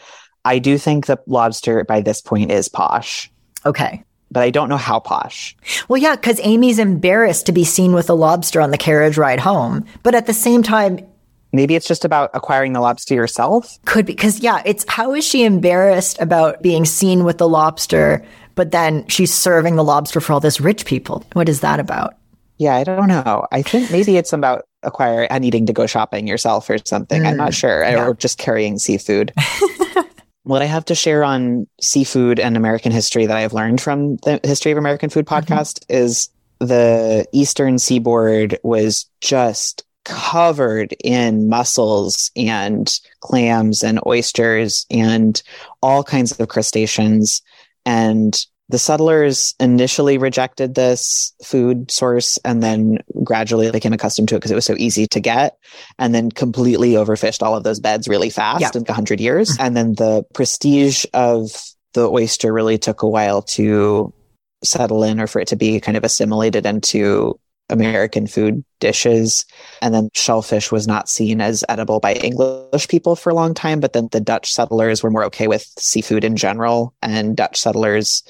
[0.45, 3.31] I do think the lobster by this point is posh,
[3.67, 4.03] Okay.
[4.31, 5.57] but I don't know how posh.
[5.89, 9.41] Well, yeah, because Amy's embarrassed to be seen with a lobster on the carriage ride
[9.41, 9.85] home.
[10.03, 11.01] But at the same time,
[11.51, 13.79] Maybe it's just about acquiring the lobster yourself.
[13.87, 18.23] could be, because yeah, it's how is she embarrassed about being seen with the lobster,
[18.55, 21.25] but then she's serving the lobster for all this rich people?
[21.33, 22.17] What is that about?
[22.59, 23.47] Yeah, I don't know.
[23.51, 27.25] I think maybe it's about acquiring and needing to go shopping yourself or something.
[27.25, 27.99] I'm not mm, sure.
[27.99, 29.33] Or just carrying seafood.
[30.49, 34.41] what I have to share on seafood and American history that I've learned from the
[34.43, 35.53] History of American Food mm-hmm.
[35.53, 45.43] podcast is the Eastern seaboard was just covered in mussels and clams and oysters and
[45.83, 47.43] all kinds of crustaceans.
[47.85, 48.35] And
[48.71, 54.51] the settlers initially rejected this food source and then gradually became accustomed to it because
[54.51, 55.57] it was so easy to get
[55.99, 58.71] and then completely overfished all of those beds really fast Yeah.
[58.75, 59.53] in 100 years.
[59.53, 59.63] Mm-hmm.
[59.63, 61.51] And then the prestige of
[61.95, 64.13] the oyster really took a while to
[64.63, 67.39] settle in or for it to be kind of assimilated into
[67.71, 69.45] American food dishes.
[69.83, 73.81] And then shellfish was not seen as edible by English people for a long time,
[73.81, 76.95] but then the Dutch settlers were more okay with seafood in general.
[77.03, 78.23] And Dutch settlers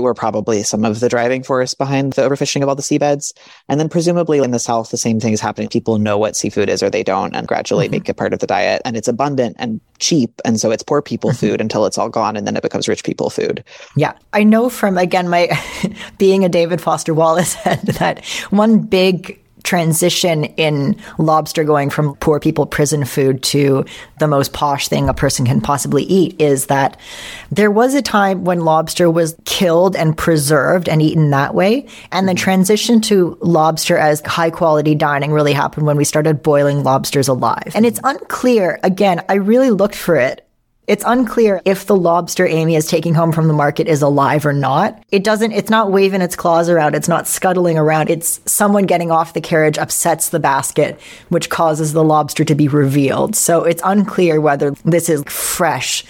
[0.00, 3.32] were probably some of the driving force behind the overfishing of all the seabeds.
[3.68, 5.68] And then presumably in the South, the same thing is happening.
[5.68, 7.92] People know what seafood is or they don't and gradually mm-hmm.
[7.92, 8.82] make it part of the diet.
[8.84, 10.40] And it's abundant and cheap.
[10.44, 11.46] And so it's poor people mm-hmm.
[11.46, 13.64] food until it's all gone and then it becomes rich people food.
[13.96, 15.50] Yeah, I know from again my
[16.18, 22.38] being a David Foster Wallace head that one big transition in lobster going from poor
[22.38, 23.84] people prison food to
[24.20, 26.96] the most posh thing a person can possibly eat is that
[27.50, 31.86] there was a time when lobster was killed and preserved and eaten that way.
[32.12, 32.44] And the mm-hmm.
[32.44, 37.72] transition to lobster as high quality dining really happened when we started boiling lobsters alive.
[37.74, 38.18] And it's mm-hmm.
[38.18, 38.78] unclear.
[38.84, 40.45] Again, I really looked for it
[40.86, 44.52] it's unclear if the lobster Amy is taking home from the market is alive or
[44.52, 45.02] not.
[45.10, 46.94] It doesn't, it's not waving its claws around.
[46.94, 48.10] It's not scuttling around.
[48.10, 52.68] It's someone getting off the carriage upsets the basket, which causes the lobster to be
[52.68, 53.34] revealed.
[53.34, 56.04] So it's unclear whether this is fresh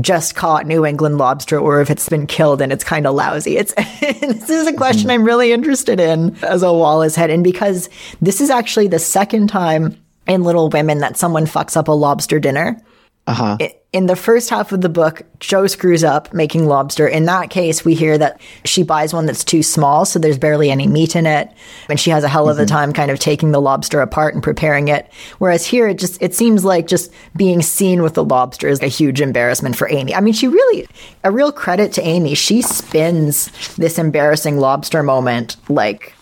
[0.00, 3.56] just caught New England lobster or if it's been killed and it's kind of lousy.
[3.56, 5.22] It's this is a question mm-hmm.
[5.22, 7.88] I'm really interested in as a Wallace head, and because
[8.20, 12.38] this is actually the second time in Little Women that someone fucks up a lobster
[12.38, 12.80] dinner.
[13.28, 13.58] Uh-huh.
[13.92, 17.06] In the first half of the book, Joe screws up making lobster.
[17.06, 20.70] In that case, we hear that she buys one that's too small, so there's barely
[20.70, 21.52] any meat in it,
[21.90, 22.74] and she has a hell of a mm-hmm.
[22.74, 25.12] time kind of taking the lobster apart and preparing it.
[25.38, 28.88] Whereas here, it just it seems like just being seen with the lobster is a
[28.88, 30.14] huge embarrassment for Amy.
[30.14, 30.88] I mean, she really
[31.22, 32.34] a real credit to Amy.
[32.34, 36.14] She spins this embarrassing lobster moment like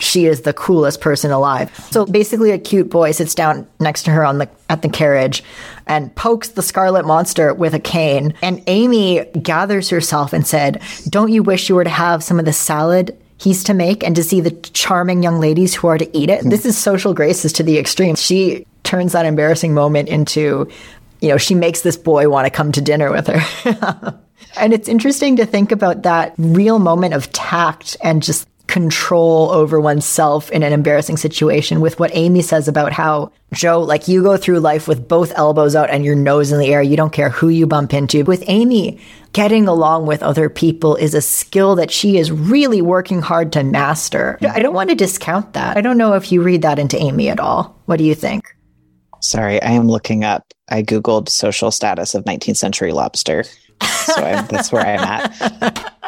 [0.00, 1.70] she is the coolest person alive.
[1.90, 5.44] So basically a cute boy sits down next to her on the at the carriage
[5.86, 11.32] and pokes the scarlet monster with a cane and Amy gathers herself and said, "Don't
[11.32, 14.24] you wish you were to have some of the salad he's to make and to
[14.24, 17.62] see the charming young ladies who are to eat it?" This is social graces to
[17.62, 18.16] the extreme.
[18.16, 20.68] She turns that embarrassing moment into
[21.20, 24.18] you know, she makes this boy want to come to dinner with her.
[24.56, 29.80] and it's interesting to think about that real moment of tact and just control over
[29.80, 34.36] oneself in an embarrassing situation with what Amy says about how Jo, like you go
[34.36, 36.80] through life with both elbows out and your nose in the air.
[36.80, 38.22] You don't care who you bump into.
[38.22, 39.00] With Amy,
[39.32, 43.64] getting along with other people is a skill that she is really working hard to
[43.64, 44.38] master.
[44.40, 45.76] I don't want to discount that.
[45.76, 47.76] I don't know if you read that into Amy at all.
[47.86, 48.44] What do you think?
[49.20, 50.54] Sorry, I am looking up.
[50.70, 53.42] I Googled social status of 19th century lobster.
[53.82, 55.92] So I, that's where I'm at.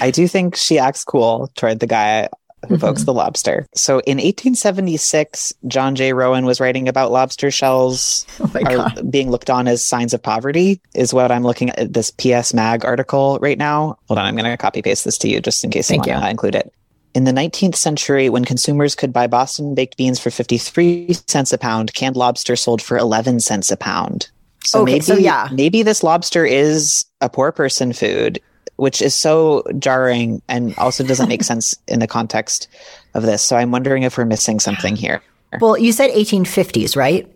[0.00, 2.28] I do think she acts cool toward the guy
[2.68, 3.04] who mm-hmm.
[3.04, 3.66] the lobster.
[3.74, 6.12] So in 1876, John J.
[6.12, 10.80] Rowan was writing about lobster shells oh are being looked on as signs of poverty,
[10.94, 13.98] is what I'm looking at this PS Mag article right now.
[14.08, 16.12] Hold on, I'm going to copy paste this to you just in case Thank you
[16.12, 16.72] want to include it.
[17.14, 21.58] In the 19th century, when consumers could buy Boston baked beans for 53 cents a
[21.58, 24.30] pound, canned lobster sold for 11 cents a pound.
[24.64, 25.48] So okay, maybe, so yeah.
[25.52, 28.40] maybe this lobster is a poor person food
[28.76, 32.68] which is so jarring and also doesn't make sense in the context
[33.14, 33.42] of this.
[33.42, 35.22] So I'm wondering if we're missing something here.
[35.60, 37.30] Well, you said 1850s, right?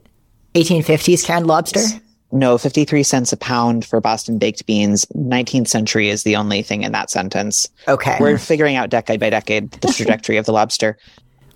[0.54, 1.80] 1850s canned lobster?
[2.32, 5.04] No, 53 cents a pound for Boston baked beans.
[5.16, 7.68] 19th century is the only thing in that sentence.
[7.88, 8.16] Okay.
[8.20, 10.96] We're figuring out decade by decade the trajectory of the lobster.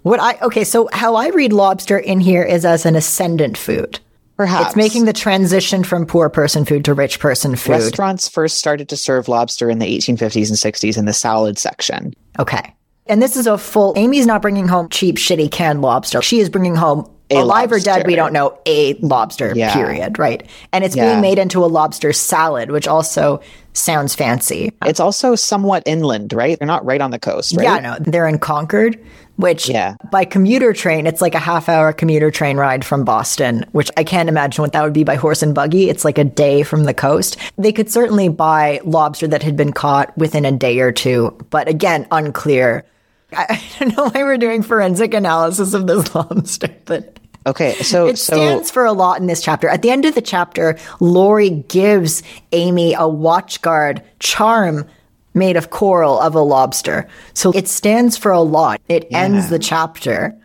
[0.02, 4.00] What I okay, so how I read lobster in here is as an ascendant food.
[4.36, 4.68] Perhaps.
[4.68, 7.72] It's making the transition from poor person food to rich person food.
[7.72, 12.14] Restaurants first started to serve lobster in the 1850s and 60s in the salad section.
[12.38, 12.74] Okay.
[13.06, 16.20] And this is a full, Amy's not bringing home cheap, shitty canned lobster.
[16.22, 17.90] She is bringing home a alive lobster.
[17.90, 19.72] or dead, we don't know, a lobster, yeah.
[19.72, 20.48] period, right?
[20.72, 21.10] And it's yeah.
[21.10, 23.40] being made into a lobster salad, which also
[23.72, 24.72] sounds fancy.
[24.84, 26.58] It's also somewhat inland, right?
[26.58, 27.64] They're not right on the coast, right?
[27.64, 28.98] Yeah, no, they're in Concord
[29.36, 29.96] which yeah.
[30.10, 34.04] by commuter train, it's like a half hour commuter train ride from Boston, which I
[34.04, 35.88] can't imagine what that would be by horse and buggy.
[35.88, 37.36] It's like a day from the coast.
[37.56, 41.68] They could certainly buy lobster that had been caught within a day or two, but
[41.68, 42.84] again, unclear.
[43.32, 48.06] I, I don't know why we're doing forensic analysis of this lobster, but Okay, so
[48.06, 49.68] it stands so, for a lot in this chapter.
[49.68, 54.86] At the end of the chapter, Laurie gives Amy a watchguard charm
[55.34, 57.08] made of coral of a lobster.
[57.34, 58.80] So it stands for a lot.
[58.88, 59.18] It yeah.
[59.18, 60.36] ends the chapter.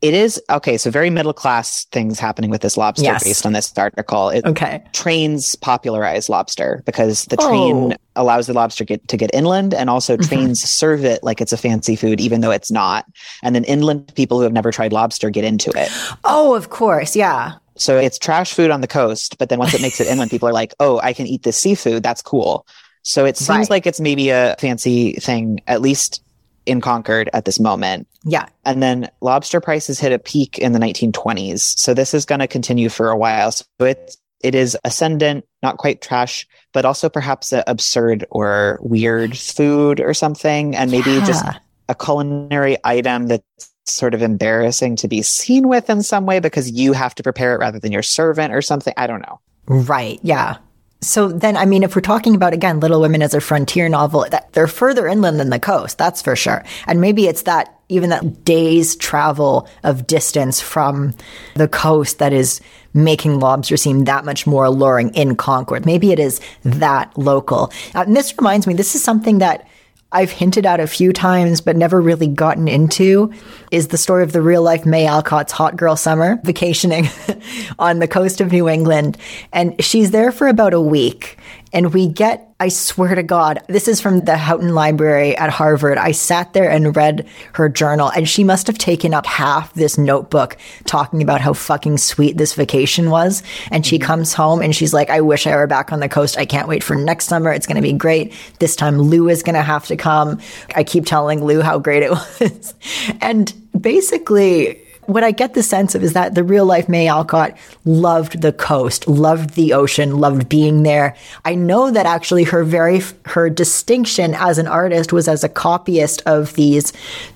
[0.00, 0.76] It is okay.
[0.78, 3.24] So very middle class things happening with this lobster yes.
[3.24, 4.30] based on this article.
[4.30, 4.82] It, okay.
[4.92, 7.96] Trains popularize lobster because the train oh.
[8.16, 10.28] allows the lobster get, to get inland and also mm-hmm.
[10.28, 13.04] trains serve it like it's a fancy food, even though it's not.
[13.42, 15.90] And then inland people who have never tried lobster get into it.
[16.24, 17.14] Oh, of course.
[17.14, 17.54] Yeah.
[17.76, 20.48] So it's trash food on the coast, but then once it makes it inland, people
[20.48, 22.02] are like, oh, I can eat this seafood.
[22.02, 22.66] That's cool.
[23.08, 23.70] So it seems right.
[23.70, 26.22] like it's maybe a fancy thing, at least
[26.66, 28.06] in Concord at this moment.
[28.22, 28.44] Yeah.
[28.66, 31.78] And then lobster prices hit a peak in the 1920s.
[31.78, 33.50] So this is going to continue for a while.
[33.50, 39.38] So it's, it is ascendant, not quite trash, but also perhaps an absurd or weird
[39.38, 40.76] food or something.
[40.76, 41.24] And maybe yeah.
[41.24, 41.46] just
[41.88, 46.70] a culinary item that's sort of embarrassing to be seen with in some way because
[46.70, 48.92] you have to prepare it rather than your servant or something.
[48.98, 49.40] I don't know.
[49.66, 50.20] Right.
[50.22, 50.58] Yeah.
[51.00, 54.26] So then, I mean, if we're talking about again, Little Women as a frontier novel,
[54.30, 56.64] that they're further inland than the coast, that's for sure.
[56.86, 61.14] And maybe it's that even that day's travel of distance from
[61.54, 62.60] the coast that is
[62.92, 65.86] making lobster seem that much more alluring in Concord.
[65.86, 67.72] Maybe it is that local.
[67.94, 69.66] Uh, and this reminds me, this is something that
[70.10, 73.30] I've hinted at a few times, but never really gotten into
[73.70, 77.08] is the story of the real life May Alcott's hot girl summer vacationing
[77.78, 79.18] on the coast of New England.
[79.52, 81.36] And she's there for about a week.
[81.72, 85.98] And we get, I swear to God, this is from the Houghton Library at Harvard.
[85.98, 89.98] I sat there and read her journal, and she must have taken up half this
[89.98, 93.42] notebook talking about how fucking sweet this vacation was.
[93.70, 94.06] And she mm-hmm.
[94.06, 96.38] comes home and she's like, I wish I were back on the coast.
[96.38, 97.52] I can't wait for next summer.
[97.52, 98.34] It's going to be great.
[98.58, 100.40] This time Lou is going to have to come.
[100.74, 102.74] I keep telling Lou how great it was.
[103.20, 107.56] and basically, what I get the sense of is that the real life May Alcott
[107.86, 111.16] loved the coast, loved the ocean, loved being there.
[111.46, 116.22] I know that actually her very, her distinction as an artist was as a copyist
[116.26, 116.92] of these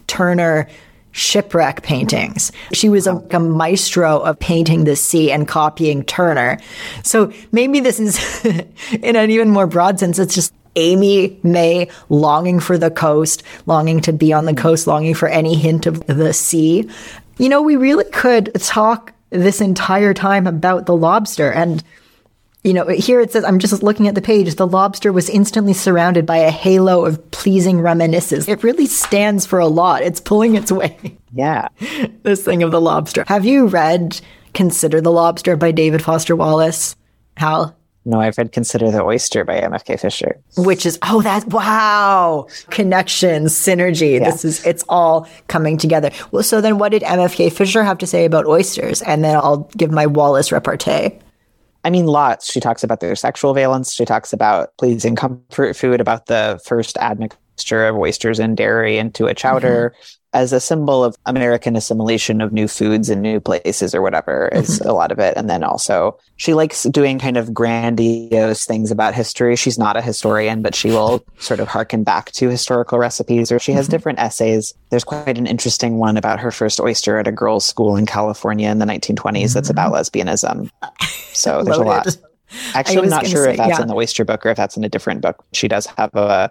[0.06, 0.68] Turner
[1.12, 2.52] shipwreck paintings.
[2.74, 6.58] She was a, a, maestro of painting the sea and copying Turner.
[7.04, 8.44] So maybe this is
[9.02, 14.00] in an even more broad sense, it's just Amy May longing for the coast, longing
[14.02, 16.88] to be on the coast, longing for any hint of the sea.
[17.38, 21.50] You know, we really could talk this entire time about the lobster.
[21.50, 21.82] And,
[22.62, 25.72] you know, here it says, I'm just looking at the page, the lobster was instantly
[25.72, 28.48] surrounded by a halo of pleasing reminiscences.
[28.48, 30.02] It really stands for a lot.
[30.02, 31.18] It's pulling its way.
[31.32, 31.68] Yeah.
[32.22, 33.24] this thing of the lobster.
[33.26, 34.20] Have you read
[34.54, 36.94] Consider the Lobster by David Foster Wallace?
[37.38, 37.74] Hal?
[38.04, 40.40] No, I've read Consider the Oyster by MFK Fisher.
[40.56, 42.48] Which is, oh, that, wow.
[42.70, 44.18] Connection, synergy.
[44.18, 44.30] Yeah.
[44.30, 46.10] This is, it's all coming together.
[46.32, 49.02] Well, so then what did MFK Fisher have to say about oysters?
[49.02, 51.18] And then I'll give my Wallace repartee.
[51.84, 52.50] I mean, lots.
[52.50, 53.92] She talks about their sexual valence.
[53.92, 59.26] She talks about pleasing comfort food, about the first admixture of oysters and dairy into
[59.26, 59.94] a chowder.
[59.94, 64.48] Mm-hmm as a symbol of American assimilation of new foods and new places or whatever
[64.52, 64.88] is mm-hmm.
[64.88, 65.36] a lot of it.
[65.36, 69.56] And then also she likes doing kind of grandiose things about history.
[69.56, 73.58] She's not a historian, but she will sort of harken back to historical recipes or
[73.58, 73.92] she has mm-hmm.
[73.92, 74.74] different essays.
[74.90, 78.70] There's quite an interesting one about her first oyster at a girls' school in California
[78.70, 79.52] in the 1920s mm-hmm.
[79.52, 80.70] that's about lesbianism.
[81.32, 82.16] So there's a lot.
[82.74, 83.82] Actually, I'm not sure say, if that's yeah.
[83.82, 85.44] in the oyster book or if that's in a different book.
[85.52, 86.50] She does have a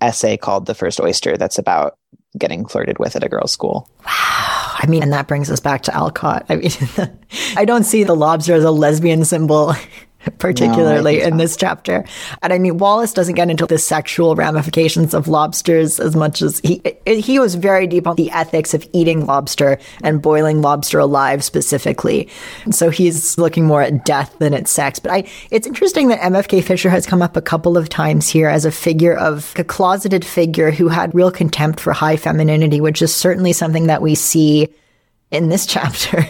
[0.00, 1.96] essay called The First Oyster that's about
[2.38, 3.88] getting flirted with at a girls' school.
[4.06, 4.62] Wow.
[4.78, 6.46] I mean, and that brings us back to Alcott.
[6.48, 6.70] I mean,
[7.56, 9.74] I don't see the lobster as a lesbian symbol
[10.38, 12.04] particularly no, in this chapter.
[12.42, 16.60] And I mean, Wallace doesn't get into the sexual ramifications of lobsters as much as
[16.60, 21.42] he he was very deep on the ethics of eating lobster and boiling lobster alive
[21.44, 22.28] specifically.
[22.70, 24.98] So he's looking more at death than at sex.
[24.98, 28.48] But I, it's interesting that MFK Fisher has come up a couple of times here
[28.48, 33.02] as a figure of a closeted figure who had real contempt for high femininity, which
[33.02, 34.68] is certainly something that we see
[35.30, 36.26] in this chapter.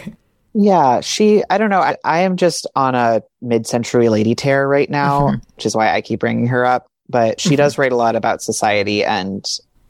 [0.53, 1.79] Yeah, she, I don't know.
[1.79, 5.55] I, I am just on a mid century lady tear right now, mm-hmm.
[5.55, 6.87] which is why I keep bringing her up.
[7.09, 7.57] But she mm-hmm.
[7.57, 9.45] does write a lot about society and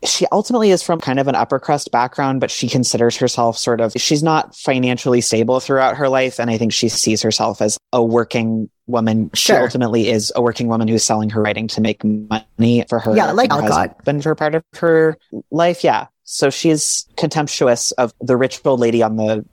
[0.06, 3.82] she ultimately is from kind of an upper crust background, but she considers herself sort
[3.82, 6.40] of, she's not financially stable throughout her life.
[6.40, 9.30] And I think she sees herself as a working woman.
[9.34, 9.58] Sure.
[9.58, 13.16] She ultimately is a working woman who's selling her writing to make money for her.
[13.16, 15.18] Yeah, like husband for part of her
[15.52, 15.84] life.
[15.84, 16.08] Yeah.
[16.24, 19.46] So she's contemptuous of the rich old lady on the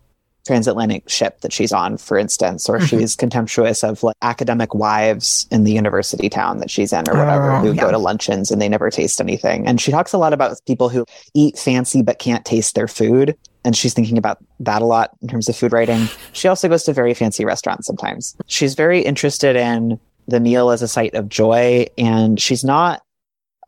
[0.47, 2.87] transatlantic ship that she's on, for instance, or mm-hmm.
[2.87, 7.53] she's contemptuous of like academic wives in the university town that she's in or whatever,
[7.53, 7.81] oh, who yeah.
[7.81, 9.67] go to luncheons and they never taste anything.
[9.67, 13.37] And she talks a lot about people who eat fancy but can't taste their food.
[13.65, 16.09] And she's thinking about that a lot in terms of food writing.
[16.33, 18.35] She also goes to very fancy restaurants sometimes.
[18.47, 23.03] She's very interested in the meal as a site of joy, and she's not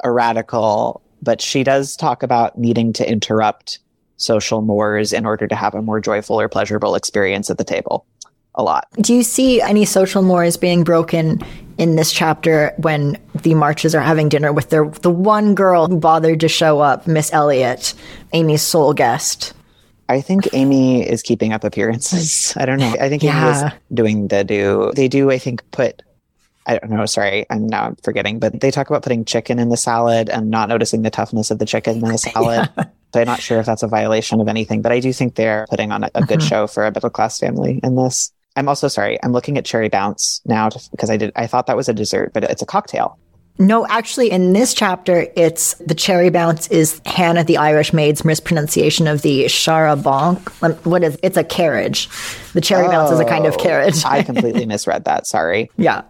[0.03, 3.81] a radical, but she does talk about needing to interrupt
[4.23, 8.07] social mores in order to have a more joyful or pleasurable experience at the table
[8.55, 8.87] a lot.
[9.01, 11.41] Do you see any social mores being broken
[11.79, 15.99] in this chapter when the marches are having dinner with their the one girl who
[15.99, 17.95] bothered to show up, Miss Elliot,
[18.33, 19.55] Amy's sole guest?
[20.09, 22.55] I think Amy is keeping up appearances.
[22.57, 22.95] I don't know.
[23.01, 23.49] I think yeah.
[23.49, 24.93] Amy is doing the do.
[24.95, 26.03] They do, I think, put
[26.67, 27.07] I don't know.
[27.07, 30.69] Sorry, I'm now forgetting, but they talk about putting chicken in the salad and not
[30.69, 32.69] noticing the toughness of the chicken in the salad.
[32.77, 32.85] yeah.
[33.15, 35.93] I'm not sure if that's a violation of anything, but I do think they're putting
[35.93, 36.49] on a, a good mm-hmm.
[36.49, 38.33] show for a middle class family in this.
[38.57, 39.19] I'm also sorry.
[39.23, 41.33] I'm looking at cherry bounce now because I did.
[41.37, 43.19] I thought that was a dessert, but it's a cocktail.
[43.59, 49.07] No, actually, in this chapter, it's the cherry bounce is Hannah the Irish maid's mispronunciation
[49.07, 50.63] of the char-à-banc.
[50.63, 51.19] Um, what is?
[51.23, 52.09] It's a carriage.
[52.55, 54.05] The cherry oh, bounce is a kind of oh, carriage.
[54.05, 55.27] I completely misread that.
[55.27, 55.71] Sorry.
[55.83, 56.03] Yeah.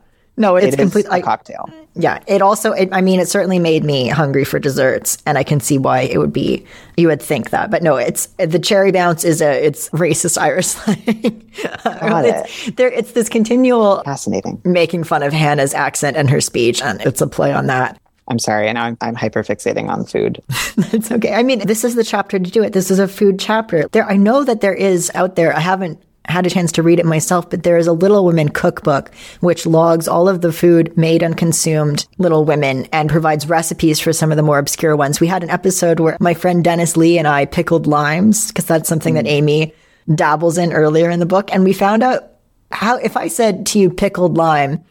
[0.42, 1.06] No, it's It complete.
[1.06, 1.68] a I- cocktail.
[1.94, 5.42] Yeah, it also, it, I mean, it certainly made me hungry for desserts, and I
[5.44, 6.64] can see why it would be.
[6.96, 10.66] You would think that, but no, it's the cherry bounce is a it's racist Irish
[10.74, 11.50] slang.
[11.84, 14.60] Got it's, there, it's this continual Fascinating.
[14.64, 18.00] making fun of Hannah's accent and her speech, and it's a play on that.
[18.28, 20.40] I'm sorry, and I'm, I'm hyperfixating on food.
[20.94, 21.34] It's okay.
[21.34, 22.72] I mean, this is the chapter to do it.
[22.72, 23.86] This is a food chapter.
[23.92, 25.54] There, I know that there is out there.
[25.54, 28.48] I haven't had a chance to read it myself, but there is a Little Women
[28.48, 34.00] cookbook which logs all of the food made and consumed Little Women and provides recipes
[34.00, 35.20] for some of the more obscure ones.
[35.20, 38.88] We had an episode where my friend Dennis Lee and I pickled limes because that's
[38.88, 39.30] something that mm.
[39.30, 39.74] Amy
[40.12, 42.32] dabbles in earlier in the book, and we found out
[42.70, 44.84] how if I said to you pickled lime.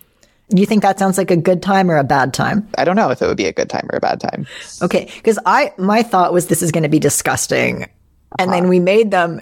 [0.53, 2.67] You think that sounds like a good time or a bad time?
[2.77, 4.45] I don't know if it would be a good time or a bad time.
[4.81, 7.89] Okay, because I my thought was this is going to be disgusting,
[8.37, 8.69] and then uh-huh.
[8.69, 9.39] we made them,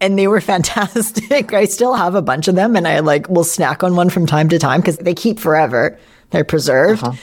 [0.00, 1.52] and they were fantastic.
[1.52, 4.26] I still have a bunch of them, and I like will snack on one from
[4.26, 5.98] time to time because they keep forever.
[6.30, 7.02] They're preserved.
[7.04, 7.16] Uh-huh.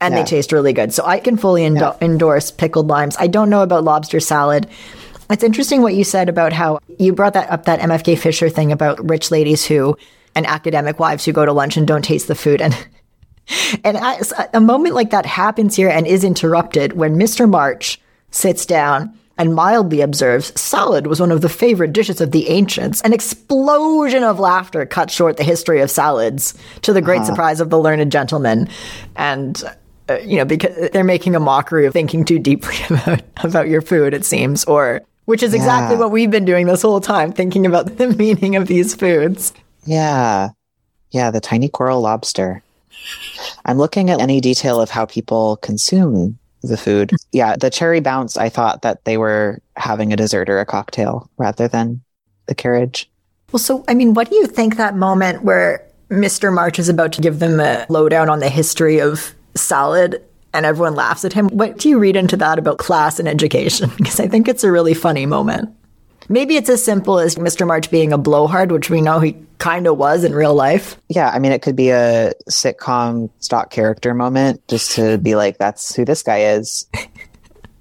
[0.00, 0.22] And Yeah.
[0.22, 0.94] they taste really good.
[0.94, 3.16] So I can fully endo- endorse pickled limes.
[3.18, 4.68] I don't know about lobster salad.
[5.28, 8.70] It's interesting what you said about how you brought that up that MFK Fisher thing
[8.70, 9.96] about rich ladies who
[10.36, 12.62] and academic wives who go to lunch and don't taste the food.
[12.62, 12.74] And
[13.84, 14.20] and I,
[14.54, 17.48] a moment like that happens here and is interrupted when Mr.
[17.50, 18.00] March
[18.30, 23.00] sits down and mildly observes salad was one of the favorite dishes of the ancients.
[23.02, 27.70] An explosion of laughter cut short the history of salads to the great surprise of
[27.70, 28.68] the learned gentleman.
[29.16, 29.62] And,
[30.08, 33.80] uh, you know, because they're making a mockery of thinking too deeply about, about your
[33.80, 36.00] food, it seems, or which is exactly Yeah.
[36.00, 39.52] what we've been doing this whole time, thinking about the meaning of these foods.
[39.84, 40.50] Yeah.
[41.10, 42.62] Yeah, the tiny coral lobster.
[43.64, 47.10] I'm looking at any detail of how people consume the food.
[47.10, 47.16] Mm.
[47.32, 51.30] Yeah, the cherry bounce, I thought that they were having a dessert or a cocktail
[51.36, 52.02] rather than
[52.46, 53.10] the carriage.
[53.52, 56.52] Well, so, I mean, what do you think that moment where Mr.
[56.52, 60.94] March is about to give them a lowdown on the history of salad and everyone
[60.94, 61.48] laughs at him?
[61.48, 63.90] What do you read into that about class and education?
[63.96, 65.74] Because I think it's a really funny moment.
[66.28, 67.66] Maybe it's as simple as Mr.
[67.66, 71.00] March being a blowhard, which we know he kind of was in real life.
[71.08, 75.58] Yeah, I mean, it could be a sitcom stock character moment just to be like,
[75.58, 76.86] that's who this guy is.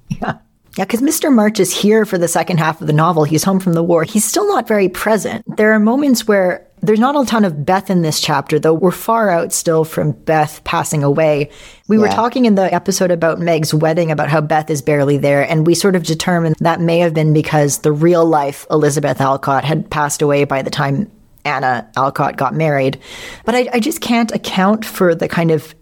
[0.09, 0.37] Yeah.
[0.77, 1.33] Yeah, because Mr.
[1.33, 3.23] March is here for the second half of the novel.
[3.23, 4.03] He's home from the war.
[4.03, 5.43] He's still not very present.
[5.57, 8.91] There are moments where there's not a ton of Beth in this chapter, though we're
[8.91, 11.49] far out still from Beth passing away.
[11.87, 15.41] We were talking in the episode about Meg's wedding about how Beth is barely there,
[15.41, 19.63] and we sort of determined that may have been because the real life Elizabeth Alcott
[19.63, 21.11] had passed away by the time
[21.45, 22.99] Anna Alcott got married.
[23.43, 25.73] But I, I just can't account for the kind of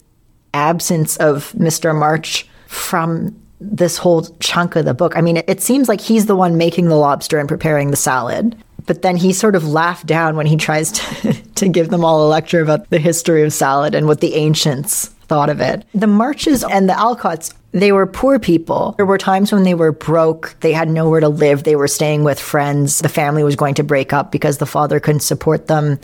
[0.54, 1.94] absence of Mr.
[1.94, 5.16] March from this whole chunk of the book.
[5.16, 7.96] I mean, it, it seems like he's the one making the lobster and preparing the
[7.96, 8.56] salad.
[8.84, 12.26] But then he sort of laughed down when he tries to, to give them all
[12.26, 15.84] a lecture about the history of salad and what the ancients thought of it.
[15.94, 18.94] The Marches and the Alcotts, they were poor people.
[18.96, 20.54] There were times when they were broke.
[20.60, 21.64] They had nowhere to live.
[21.64, 23.00] They were staying with friends.
[23.00, 25.98] The family was going to break up because the father couldn't support them.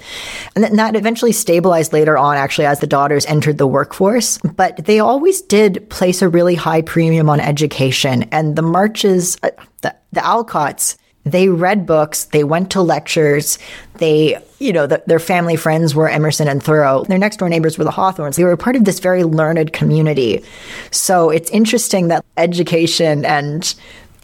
[0.55, 4.39] And that eventually stabilized later on, actually, as the daughters entered the workforce.
[4.39, 8.25] But they always did place a really high premium on education.
[8.25, 9.51] And the Marches, uh,
[9.83, 13.59] the, the Alcotts, they read books, they went to lectures,
[13.95, 17.05] they, you know, the, their family friends were Emerson and Thoreau.
[17.05, 18.37] Their next door neighbors were the Hawthornes.
[18.37, 20.45] They were part of this very learned community.
[20.91, 23.73] So it's interesting that education and,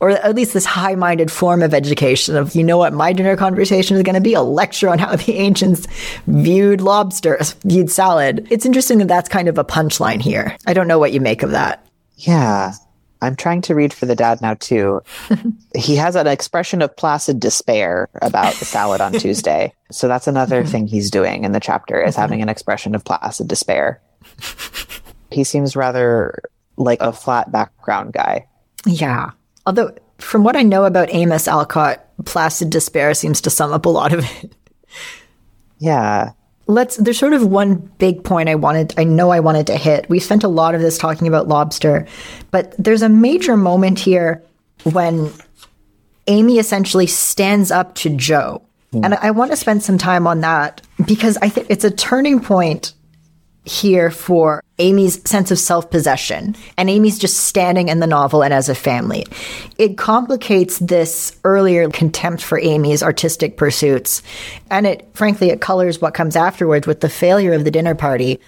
[0.00, 3.36] or at least this high minded form of education of, you know what, my dinner
[3.36, 5.86] conversation is going to be a lecture on how the ancients
[6.26, 8.46] viewed lobster, viewed salad.
[8.50, 10.56] It's interesting that that's kind of a punchline here.
[10.66, 11.86] I don't know what you make of that.
[12.16, 12.72] Yeah.
[13.20, 15.02] I'm trying to read for the dad now too.
[15.74, 19.72] he has an expression of placid despair about the salad on Tuesday.
[19.90, 23.48] So that's another thing he's doing in the chapter is having an expression of placid
[23.48, 24.02] despair.
[25.30, 26.38] He seems rather
[26.76, 28.46] like a flat background guy.
[28.86, 29.30] Yeah.
[29.66, 33.90] Although, from what I know about Amos Alcott, placid despair seems to sum up a
[33.90, 34.54] lot of it.
[35.78, 36.32] Yeah.
[36.68, 40.08] Let's, there's sort of one big point I wanted, I know I wanted to hit.
[40.08, 42.06] We spent a lot of this talking about lobster,
[42.50, 44.44] but there's a major moment here
[44.84, 45.32] when
[46.26, 48.62] Amy essentially stands up to Jo.
[48.92, 49.04] Hmm.
[49.04, 51.90] And I, I want to spend some time on that because I think it's a
[51.90, 52.92] turning point
[53.64, 56.56] here for Amy's sense of self possession.
[56.76, 59.26] And Amy's just standing in the novel and as a family.
[59.76, 64.22] It complicates this earlier contempt for Amy's artistic pursuits.
[64.70, 68.40] And it, frankly, it colors what comes afterwards with the failure of the dinner party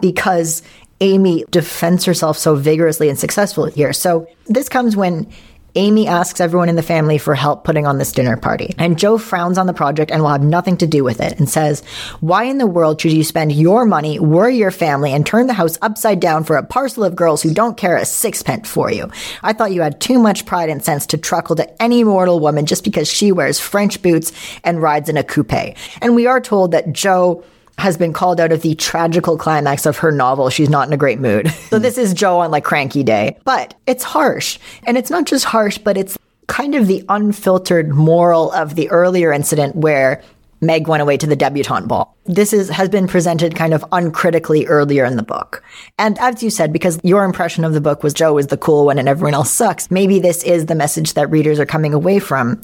[0.00, 0.62] because
[1.00, 3.92] Amy defends herself so vigorously and successfully here.
[3.92, 5.30] So this comes when
[5.74, 8.74] Amy asks everyone in the family for help putting on this dinner party.
[8.76, 11.48] And Jo frowns on the project and will have nothing to do with it and
[11.48, 11.82] says,
[12.20, 15.54] Why in the world should you spend your money, worry your family, and turn the
[15.54, 19.10] house upside down for a parcel of girls who don't care a sixpence for you?
[19.42, 22.66] I thought you had too much pride and sense to truckle to any mortal woman
[22.66, 24.32] just because she wears French boots
[24.64, 25.76] and rides in a coupe.
[26.02, 27.44] And we are told that Jo
[27.82, 30.48] has been called out of the tragical climax of her novel.
[30.50, 31.50] She's not in a great mood.
[31.68, 34.58] so this is Jo on like cranky day, but it's harsh.
[34.84, 36.16] And it's not just harsh, but it's
[36.46, 40.22] kind of the unfiltered moral of the earlier incident where
[40.60, 42.16] Meg went away to the debutante ball.
[42.24, 45.64] This is, has been presented kind of uncritically earlier in the book.
[45.98, 48.86] And as you said, because your impression of the book was Jo is the cool
[48.86, 52.20] one and everyone else sucks, maybe this is the message that readers are coming away
[52.20, 52.60] from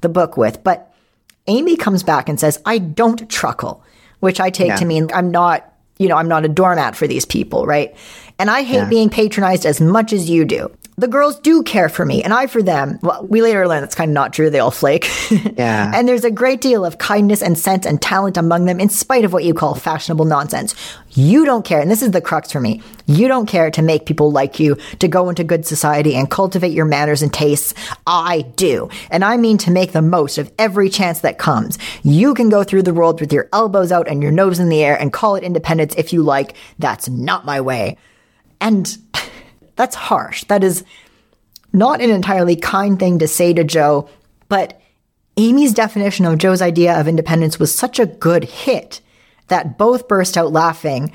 [0.00, 0.64] the book with.
[0.64, 0.94] But
[1.46, 3.84] Amy comes back and says, I don't truckle
[4.22, 4.76] which I take yeah.
[4.76, 7.92] to mean I'm not, you know, I'm not a doormat for these people, right?
[8.38, 8.88] And I hate yeah.
[8.88, 12.46] being patronized as much as you do the girls do care for me and I
[12.46, 12.98] for them.
[13.02, 14.50] Well, we later learn that's kind of not true.
[14.50, 15.10] They all flake.
[15.56, 15.92] Yeah.
[15.94, 19.24] and there's a great deal of kindness and sense and talent among them in spite
[19.24, 20.74] of what you call fashionable nonsense.
[21.10, 21.80] You don't care.
[21.80, 22.82] And this is the crux for me.
[23.06, 26.72] You don't care to make people like you, to go into good society and cultivate
[26.72, 27.74] your manners and tastes.
[28.06, 28.88] I do.
[29.10, 31.78] And I mean to make the most of every chance that comes.
[32.02, 34.82] You can go through the world with your elbows out and your nose in the
[34.82, 36.54] air and call it independence if you like.
[36.78, 37.96] That's not my way.
[38.60, 38.96] And
[39.76, 40.44] that's harsh.
[40.44, 40.84] That is
[41.72, 44.08] not an entirely kind thing to say to Jo,
[44.48, 44.80] but
[45.36, 49.00] Amy's definition of Jo's idea of independence was such a good hit
[49.48, 51.12] that both burst out laughing.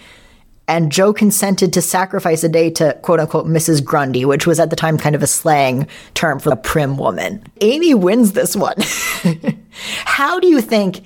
[0.69, 3.83] And Jo consented to sacrifice a day to quote unquote Mrs.
[3.83, 7.43] Grundy, which was at the time kind of a slang term for a prim woman.
[7.61, 8.75] Amy wins this one.
[10.03, 11.05] How do you think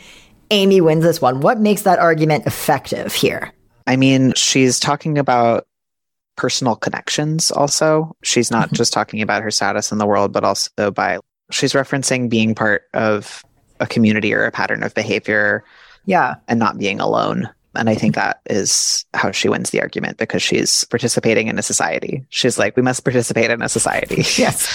[0.50, 1.42] Amy wins this one?
[1.42, 3.54] What makes that argument effective here?
[3.86, 5.68] I mean, she's talking about
[6.36, 8.16] personal connections also.
[8.24, 8.76] She's not mm-hmm.
[8.76, 11.20] just talking about her status in the world, but also by
[11.52, 13.44] she's referencing being part of
[13.80, 15.64] a community or a pattern of behavior.
[16.06, 16.36] Yeah.
[16.48, 17.50] And not being alone.
[17.74, 21.62] And I think that is how she wins the argument because she's participating in a
[21.62, 22.26] society.
[22.30, 24.26] She's like, we must participate in a society.
[24.38, 24.68] Yes.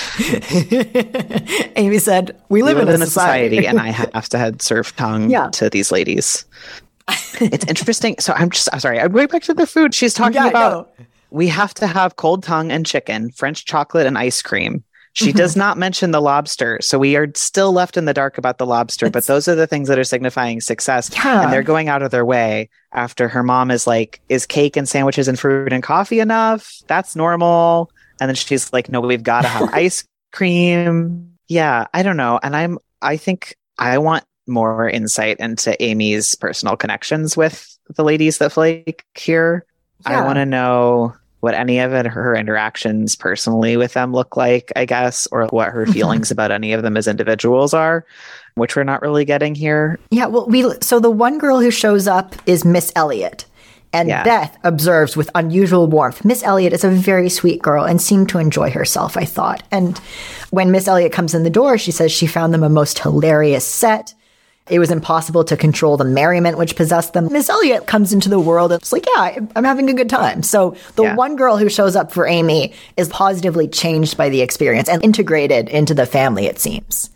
[1.77, 3.59] Amy said, we live, we live in, a, in society.
[3.59, 3.67] a society.
[3.67, 5.51] and I have to head serve tongue yeah.
[5.51, 6.47] to these ladies.
[7.41, 8.17] it's interesting.
[8.19, 9.95] So I'm just, I'm sorry, I'm going back to the food.
[9.95, 10.95] She's talking yeah, about
[11.31, 14.85] we have to have cold tongue and chicken, French chocolate and ice cream.
[15.13, 16.79] She does not mention the lobster.
[16.83, 19.55] So we are still left in the dark about the lobster, it's, but those are
[19.55, 21.11] the things that are signifying success.
[21.13, 21.43] Yeah.
[21.43, 24.89] And they're going out of their way after her mom is like, is cake and
[24.89, 26.83] sandwiches and fruit and coffee enough?
[26.87, 27.91] That's normal.
[28.21, 31.33] And then she's like, no, we've got to have ice cream.
[31.49, 32.39] Yeah, I don't know.
[32.43, 38.39] And I'm, I think I want more insight into Amy's personal connections with the ladies
[38.39, 39.65] that flake here.
[40.03, 40.21] Yeah.
[40.21, 44.73] I want to know what any of it, her interactions personally with them look like,
[44.75, 48.05] I guess, or what her feelings about any of them as individuals are,
[48.55, 49.99] which we're not really getting here.
[50.11, 53.47] Yeah, well, we so the one girl who shows up is Miss Elliot.
[53.93, 54.25] And yeah.
[54.25, 56.25] Beth observes with unusual warmth.
[56.25, 59.63] Miss Elliot is a very sweet girl and seemed to enjoy herself, I thought.
[59.71, 59.97] And
[60.51, 63.65] when Miss Elliot comes in the door, she says she found them a most hilarious
[63.65, 64.13] set.
[64.69, 67.33] It was impossible to control the merriment which possessed them.
[67.33, 70.43] Miss Elliot comes into the world and it's like, yeah, I'm having a good time.
[70.43, 71.15] So the yeah.
[71.15, 75.69] one girl who shows up for Amy is positively changed by the experience and integrated
[75.69, 77.11] into the family, it seems.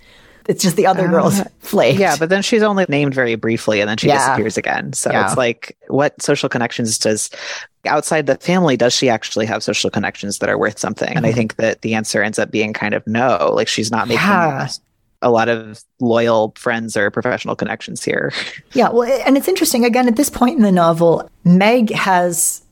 [0.46, 1.98] It's just the other uh, girl's flaked.
[1.98, 4.18] Yeah, but then she's only named very briefly and then she yeah.
[4.18, 4.92] disappears again.
[4.92, 5.26] So yeah.
[5.26, 7.30] it's like, what social connections does
[7.86, 11.08] outside the family does she actually have social connections that are worth something?
[11.08, 11.16] Mm-hmm.
[11.16, 11.36] And I mm-hmm.
[11.36, 13.50] think that the answer ends up being kind of no.
[13.54, 14.68] Like she's not making yeah
[15.22, 18.32] a lot of loyal friends or professional connections here.
[18.72, 19.84] Yeah, well, and it's interesting.
[19.84, 22.62] Again, at this point in the novel, Meg has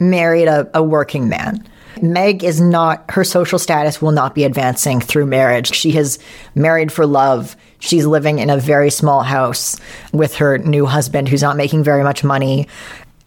[0.00, 1.64] married a, a working man.
[2.02, 5.72] Meg is not, her social status will not be advancing through marriage.
[5.72, 6.18] She has
[6.56, 7.56] married for love.
[7.78, 9.78] She's living in a very small house
[10.12, 12.66] with her new husband who's not making very much money.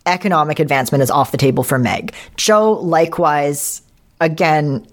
[0.05, 2.13] Economic advancement is off the table for Meg.
[2.35, 3.81] Jo, likewise,
[4.19, 4.85] again,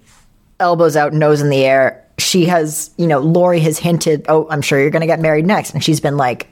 [0.59, 4.61] elbows out, nose in the air, she has, you know, Laurie has hinted, oh, I'm
[4.61, 5.73] sure you're going to get married next.
[5.73, 6.47] And she's been like,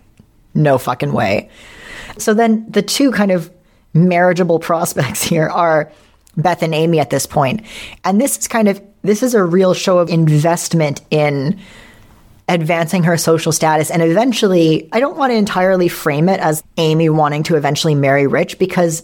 [0.54, 1.50] no fucking way.
[2.18, 3.52] So then the two kind of
[3.94, 5.92] marriageable prospects here are
[6.36, 7.62] Beth and Amy at this point.
[8.04, 11.60] And this is kind of, this is a real show of investment in
[12.50, 13.92] advancing her social status.
[13.92, 18.28] And eventually, I don't want to entirely frame it as Amy wanting to eventually marry
[18.28, 19.04] Rich because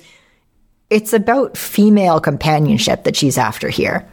[0.89, 4.07] it's about female companionship that she's after here.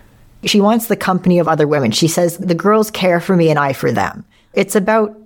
[0.45, 1.91] She wants the company of other women.
[1.91, 4.25] She says, the girls care for me and I for them.
[4.55, 5.17] It's about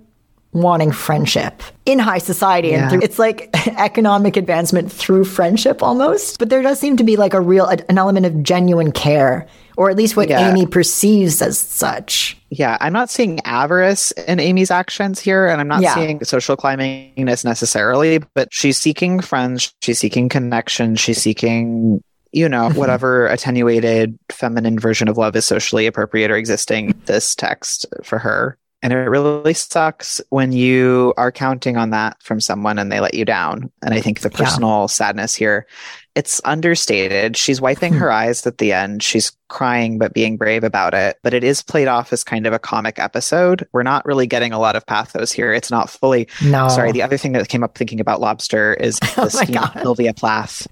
[0.51, 2.83] wanting friendship in high society Yeah.
[2.83, 7.17] and through, it's like economic advancement through friendship almost but there does seem to be
[7.17, 9.45] like a real an element of genuine care
[9.75, 10.49] or at least what Yeah.
[10.49, 15.67] amy perceives as such Yeah, I'm not seeing avarice in Amy's actions here, and I'm
[15.67, 15.93] not Yeah.
[15.95, 22.01] seeing social climbingness necessarily, but she's seeking friends, she's seeking connection, she's seeking,
[22.35, 22.77] you know, Mm-hmm.
[22.77, 28.57] whatever attenuated feminine version of love is socially appropriate or existing this text for her.
[28.83, 33.15] And it really sucks when you are counting on that from someone and they let
[33.15, 33.71] you down.
[33.81, 34.37] And I think the Yeah.
[34.37, 35.65] personal sadness here,
[36.13, 37.35] it's understated.
[37.35, 37.99] She's wiping Hmm.
[37.99, 39.01] her eyes at the end.
[39.01, 41.17] She's crying, but being brave about it.
[41.23, 43.67] But it is played off as kind of a comic episode.
[43.73, 45.51] We're not really getting a lot of pathos here.
[45.51, 46.27] It's not fully.
[46.43, 46.91] no Sorry.
[46.91, 49.71] The other thing that came up thinking about Lobster is Oh the God.
[49.81, 50.67] Sylvia Plath,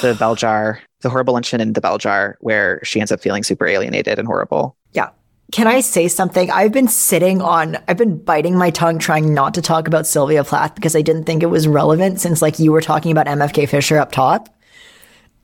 [0.00, 3.42] the bell jar, the horrible incident in the bell jar, where she ends up feeling
[3.42, 4.76] super alienated and horrible.
[4.92, 5.10] Yeah.
[5.52, 6.50] Can I say something?
[6.50, 10.44] I've been sitting on, I've been biting my tongue trying not to talk about Sylvia
[10.44, 13.68] Plath because I didn't think it was relevant since like you were talking about MFK
[13.68, 14.48] Fisher up top.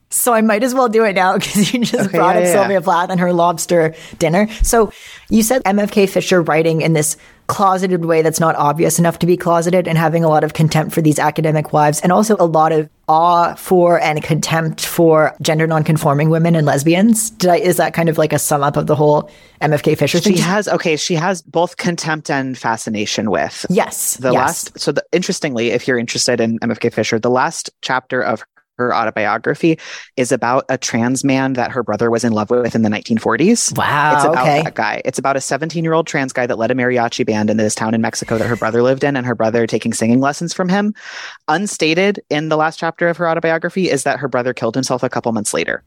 [0.09, 2.45] So I might as well do it now because you just Okay, brought yeah, up
[2.47, 4.47] yeah, Sylvia Plath and her lobster dinner.
[4.63, 4.91] So
[5.29, 9.37] you said MFK Fisher writing in this closeted way that's not obvious enough to be
[9.37, 12.73] closeted and having a lot of contempt for these academic wives and also a lot
[12.73, 17.29] of awe for and contempt for gender nonconforming women and lesbians.
[17.29, 19.29] Did I, is that kind of like a sum up of the whole
[19.61, 20.35] MFK Fisher thing?
[20.35, 24.17] She has, okay, she has both contempt and fascination with yes.
[24.17, 24.35] the yes.
[24.35, 28.43] last so the, interestingly if you're interested in mfk fisher the last chapter of
[28.77, 29.77] her autobiography
[30.15, 33.75] is about a trans man that her brother was in love with in the 1940s
[33.77, 34.15] Wow.
[34.15, 34.61] it's about okay.
[34.63, 37.49] that guy it's about a 17 year old trans guy that led a mariachi band
[37.49, 40.19] in this town in mexico that her brother lived in and her brother taking singing
[40.19, 40.93] lessons from him
[41.47, 45.09] unstated in the last chapter of her autobiography is that her brother killed himself a
[45.09, 45.83] couple months later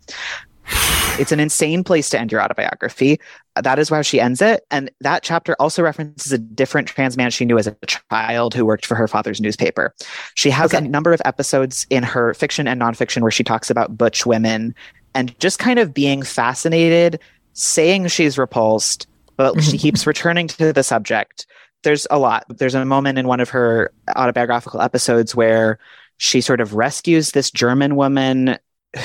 [1.19, 3.21] it's an insane place to end your autobiography.
[3.61, 4.65] That is why she ends it.
[4.71, 8.65] And that chapter also references a different trans man she knew as a child who
[8.65, 9.95] worked for her father's newspaper.
[10.35, 10.85] She has Okay.
[10.85, 14.75] a number of episodes in her fiction and nonfiction where she talks about butch women
[15.15, 17.21] and just kind of being fascinated,
[17.53, 19.07] saying she's repulsed,
[19.37, 19.77] but she mm-hmm.
[19.79, 21.47] keeps returning to the subject.
[21.83, 22.45] There's a lot.
[22.49, 25.79] There's a moment in one of her autobiographical episodes where
[26.19, 28.59] she sort of rescues this German woman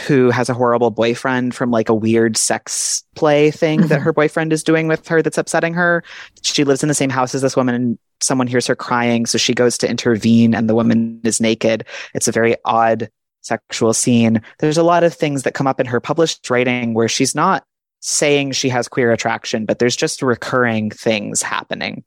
[0.08, 4.04] who has a horrible boyfriend from like a weird sex play thing that Mhm.
[4.04, 6.04] her boyfriend is doing with her that's upsetting her.
[6.42, 9.26] She lives in the same house as this woman and someone hears her crying.
[9.28, 11.86] So she goes to intervene and the woman is naked.
[12.16, 13.10] It's a very odd
[13.42, 14.42] sexual scene.
[14.60, 17.64] There's a lot of things that come up in her published writing where she's not
[18.02, 22.04] saying she has queer attraction, but there's just recurring things happening.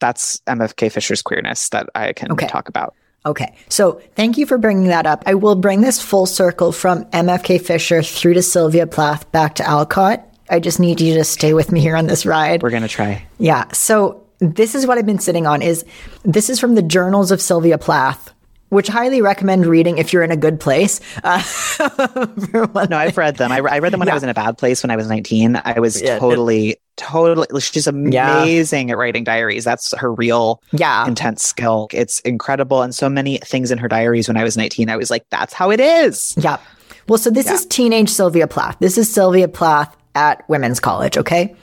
[0.00, 2.46] That's MFK Fisher's queerness that I can Okay.
[2.48, 2.94] talk about.
[3.26, 3.54] Okay.
[3.68, 5.22] So thank you for bringing that up.
[5.26, 9.66] I will bring this full circle from MFK Fisher through to Sylvia Plath back to
[9.66, 10.28] Alcott.
[10.50, 12.62] I just need you to stay with me here on this ride.
[12.62, 13.26] We're going to try.
[13.38, 13.68] Yeah.
[13.72, 15.84] So this is what I've been sitting on is
[16.22, 18.33] this is from the journals of Sylvia Plath,
[18.70, 21.00] which I highly recommend reading if you're in a good place.
[21.22, 21.42] Uh,
[22.90, 23.52] No, I've read them.
[23.52, 25.60] I, I read them when I was in a bad place when I was 19.
[25.64, 26.18] I was Yeah.
[26.18, 29.64] totally, totally, she's amazing at writing diaries.
[29.64, 31.06] That's her real yeah.
[31.06, 31.88] intense skill.
[31.92, 32.82] It's incredible.
[32.82, 35.52] And so many things in her diaries when I was 19, I was like, that's
[35.52, 36.34] how it is.
[36.36, 36.58] Yeah.
[37.08, 38.76] Well, so this is teenage Sylvia Plath.
[38.80, 41.54] This is Sylvia Plath at women's college, okay?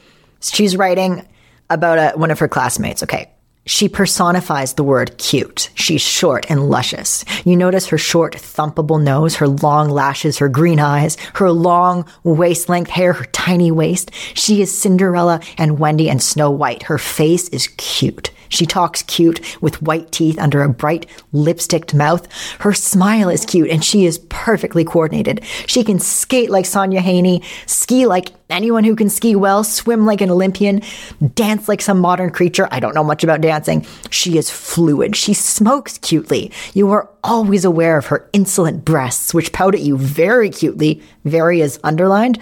[0.42, 1.28] She's writing
[1.70, 3.32] about a, one of her classmates, okay?
[3.66, 5.70] She personifies the word cute.
[5.76, 7.24] She's short and luscious.
[7.46, 12.70] You notice her short, thumpable nose, her long lashes, her green eyes, her long waist
[12.70, 14.10] length hair, her tiny waist.
[14.34, 16.84] She is Cinderella and Wendy and Snow White.
[16.84, 18.32] Her face is cute.
[18.52, 22.28] She talks cute with white teeth under a bright lipsticked mouth.
[22.60, 25.42] Her smile is cute and she is perfectly coordinated.
[25.68, 30.22] She can skate like Sonja Henie, ski like anyone who can ski well, swim like
[30.22, 30.82] an Olympian,
[31.36, 32.68] dance like some modern creature.
[32.72, 33.86] I don't know much about dancing.
[34.10, 35.16] She is fluid.
[35.16, 36.52] She smokes cutely.
[36.74, 41.02] You are always aware of her insolent breasts, which pout at you very cutely.
[41.24, 42.42] Very is underlined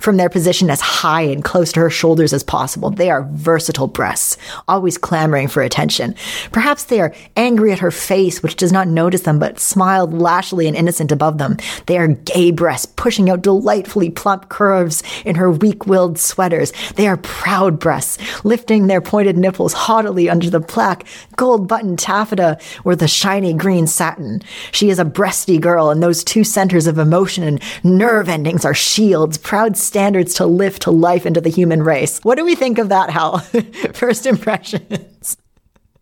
[0.00, 2.90] from their position as high and close to her shoulders as possible.
[2.90, 4.36] They are versatile breasts,
[4.68, 6.14] always clamoring for attention.
[6.52, 10.66] Perhaps they are angry at her face, which does not notice them, but smiled lashly
[10.66, 11.56] and innocent above them.
[11.86, 16.72] They are gay breasts, pushing out delightfully plump curves in her weak-willed sweaters.
[16.94, 21.04] They are proud breasts, lifting their pointed nipples haughtily under the black,
[21.36, 24.42] gold-buttoned taffeta or the shiny green satin.
[24.72, 28.74] She is a breasty girl, and those two centers of emotion and nerve endings are
[28.74, 32.18] shields, proud standards to lift to life into the human race.
[32.20, 33.38] What do we think of that, Hal?
[33.92, 35.36] First impressions.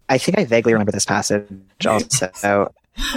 [0.08, 1.46] I think I vaguely remember this passage
[1.84, 2.72] also.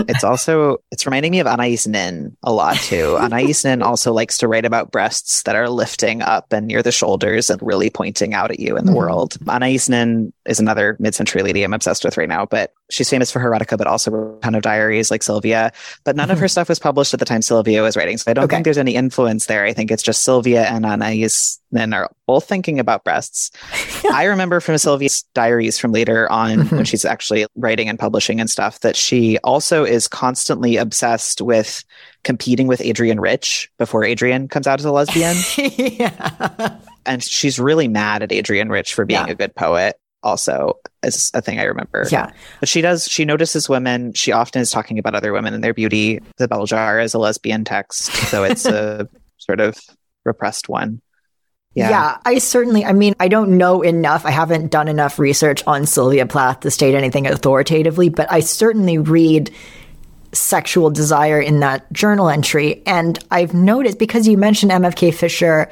[0.07, 3.17] It's also it's reminding me of Anais Nin a lot too.
[3.19, 6.91] Anais Nin also likes to write about breasts that are lifting up and near the
[6.91, 8.95] shoulders and really pointing out at you in the Mhm.
[8.95, 9.37] world.
[9.47, 13.39] Anais Nin is another mid-century lady I'm obsessed with right now, but she's famous for
[13.39, 15.71] erotica, but also a ton of diaries like Sylvia.
[16.03, 18.33] But none of her stuff was published at the time Sylvia was writing, so I
[18.33, 18.55] don't Okay.
[18.57, 19.63] think there's any influence there.
[19.65, 21.27] I think it's just Sylvia and Anais
[21.71, 23.51] Nin are both thinking about breasts.
[24.11, 26.71] I remember from Sylvia's diaries from later on Mhm.
[26.71, 31.83] when she's actually writing and publishing and stuff that she also is constantly obsessed with
[32.23, 35.37] competing with Adrienne Rich before Adrienne comes out as a lesbian.
[35.77, 36.75] yeah.
[37.05, 39.31] and she's really mad at Adrienne Rich for being Yeah.
[39.31, 39.95] a good poet.
[40.21, 42.05] Also, is a thing I remember.
[42.11, 42.31] Yeah.
[42.59, 44.13] But she does, she notices women.
[44.13, 46.19] She often is talking about other women and their beauty.
[46.37, 49.07] The Bell Jar is a lesbian text, so it's a
[49.37, 49.79] sort of
[50.25, 51.01] repressed one.
[51.75, 51.89] Yeah.
[51.89, 54.25] Yeah, I certainly, I mean, I don't know enough.
[54.25, 58.97] I haven't done enough research on Sylvia Plath to state anything authoritatively, but I certainly
[58.97, 59.51] read
[60.31, 62.81] sexual desire in that journal entry.
[62.85, 65.69] And I've noticed because you mentioned MFK Fisher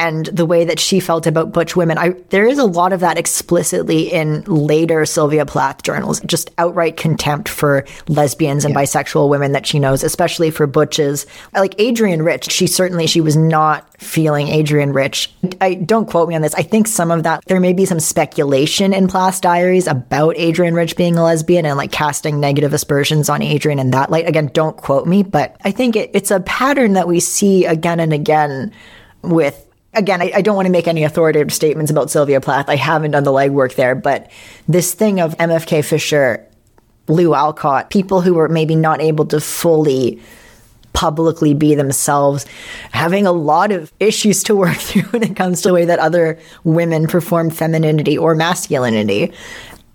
[0.00, 3.00] and the way that she felt about butch women, I there is a lot of
[3.00, 9.52] that explicitly in later Sylvia Plath journals, just outright contempt for lesbians and bisexual women
[9.52, 11.26] that she knows, especially for butches.
[11.52, 15.34] Like Adrienne Rich, she certainly she was not feeling Adrienne Rich.
[15.60, 16.54] I don't quote me on this.
[16.54, 20.72] I think some of that there may be some speculation in Plath's diaries about Adrienne
[20.72, 24.26] Rich being a lesbian and like casting negative aspersions on Adrienne in that light.
[24.26, 28.00] Again, don't quote me, but I think it, it's a pattern that we see again
[28.00, 28.72] and again
[29.20, 32.68] with again, I, I don't want to make any authoritative statements about Sylvia Plath.
[32.68, 34.30] I haven't done the legwork there, but
[34.68, 36.46] this thing of MFK Fisher,
[37.08, 40.20] Lou Alcott, people who were maybe not able to fully
[40.92, 42.46] publicly be themselves,
[42.92, 45.98] having a lot of issues to work through when it comes to the way that
[45.98, 49.32] other women perform femininity or masculinity.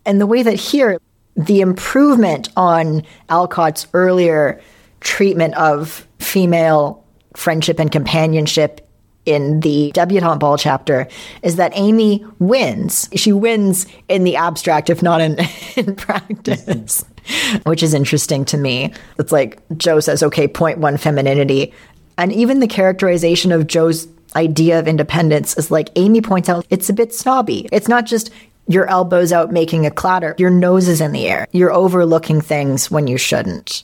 [0.05, 0.99] And the way that here,
[1.35, 4.61] the improvement on Alcott's earlier
[5.01, 7.03] treatment of female
[7.35, 8.84] friendship and companionship
[9.25, 11.07] in the debutante ball chapter
[11.41, 13.09] is that Amy wins.
[13.15, 15.37] She wins in the abstract, if not in,
[15.75, 17.03] in practice,
[17.63, 18.93] which is interesting to me.
[19.17, 21.73] It's like Jo says, okay, point one femininity.
[22.17, 26.89] And even the characterization of Jo's idea of independence is like Amy points out, it's
[26.89, 27.67] a bit snobby.
[27.71, 28.31] It's not just
[28.67, 31.47] your elbows out making a clatter, your nose is in the air.
[31.51, 33.83] You're overlooking things when you shouldn't.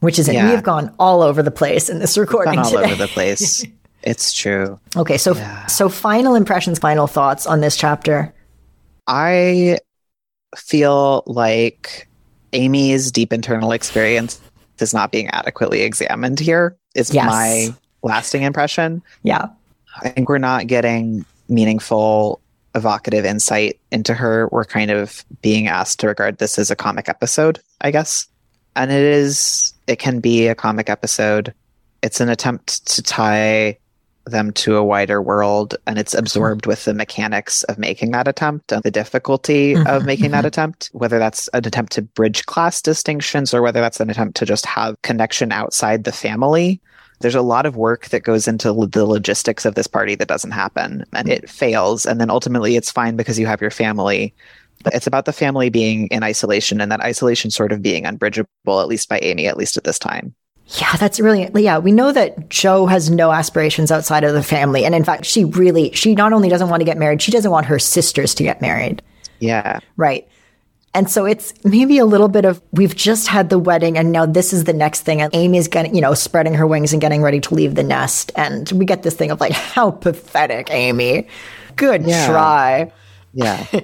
[0.00, 0.34] Which is it.
[0.34, 0.44] Yeah.
[0.46, 2.84] We have gone all over the place in this recording Gone all today.
[2.84, 3.64] over the place.
[4.02, 4.78] it's true.
[4.96, 5.34] Okay, so
[5.68, 8.32] so final impressions, final thoughts on this chapter.
[9.06, 9.78] I
[10.56, 12.08] feel like
[12.52, 14.40] Amy's deep internal experience
[14.78, 17.26] is not being adequately examined here, is Yes.
[17.26, 17.68] my
[18.02, 19.02] lasting impression.
[19.22, 19.46] Yeah.
[20.00, 22.40] I think we're not getting meaningful,
[22.74, 24.48] evocative insight into her.
[24.52, 28.28] We're kind of being asked to regard this as a comic episode, I guess.
[28.76, 31.52] And it is, it can be a comic episode.
[32.02, 33.78] It's an attempt to tie
[34.30, 38.72] them to a wider world, and it's absorbed with the mechanics of making that attempt
[38.72, 42.80] and the difficulty Mhm, of making that attempt, whether that's an attempt to bridge class
[42.82, 46.80] distinctions or whether that's an attempt to just have connection outside the family.
[47.20, 50.28] There's a lot of work that goes into lo- the logistics of this party that
[50.28, 54.34] doesn't happen and it fails and then ultimately it's fine because you have your family.
[54.84, 58.80] But it's about the family being in isolation and that isolation sort of being unbridgeable
[58.80, 60.34] at least by amy at least at this time
[60.70, 61.78] Yeah, that's really yeah.
[61.78, 65.44] We know that Jo has no aspirations outside of the family, and in fact, she
[65.44, 68.42] really she not only doesn't want to get married, she doesn't want her sisters to
[68.42, 69.02] get married,
[69.40, 70.28] yeah right?
[70.94, 74.26] And so it's maybe a little bit of we've just had the wedding, and now
[74.26, 77.22] this is the next thing, and Amy's getting you know spreading her wings and getting
[77.22, 81.28] ready to leave the nest, and we get this thing of like how pathetic, Amy.
[81.76, 82.26] Good Yeah.
[82.26, 82.92] try.
[83.32, 83.64] yeah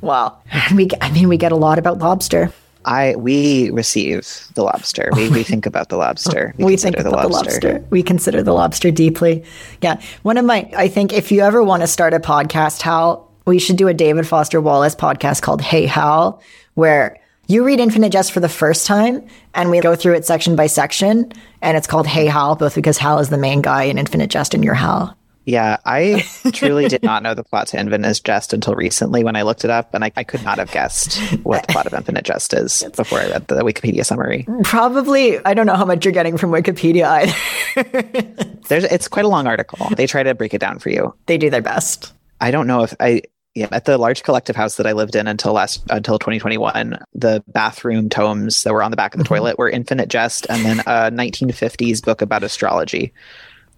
[0.00, 0.40] well,
[0.76, 2.52] we I mean we get a lot about lobster.
[2.88, 7.22] I we receive the lobster we, we think about the lobster we think consider about
[7.22, 7.84] the lobster.
[7.90, 9.44] We consider the lobster deeply.
[9.82, 10.00] Yeah.
[10.22, 13.58] One of my, I think if you ever want to start a podcast, Hal, we
[13.58, 16.42] should do a David Foster Wallace podcast called Hey Hal,
[16.74, 20.54] where you read Infinite Jest for the first time and we go through it section
[20.54, 21.32] by section.
[21.62, 24.54] And it's called Hey Hal, both because Hal is the main guy in Infinite Jest
[24.54, 25.17] and you're Hal.
[25.48, 26.22] Yeah i
[26.52, 29.70] truly did not know the plot to infinite jest until recently when i looked it
[29.70, 32.84] up and I, I could not have guessed what the plot of infinite jest is
[32.96, 36.50] before i read the wikipedia summary Probably, I don't know how much you're getting from
[36.50, 38.52] Wikipedia either.
[38.68, 39.88] There's it's quite a long article.
[39.96, 41.14] They try to break it down for you.
[41.26, 42.12] they do their best.
[42.40, 43.22] I don't know if I
[43.54, 47.42] yeah, at the large collective house that I lived in until last until 2021, the
[47.48, 49.34] bathroom tomes that were on the back of the Mm-hmm.
[49.34, 53.12] toilet were Infinite Jest and then a 1950s book about astrology,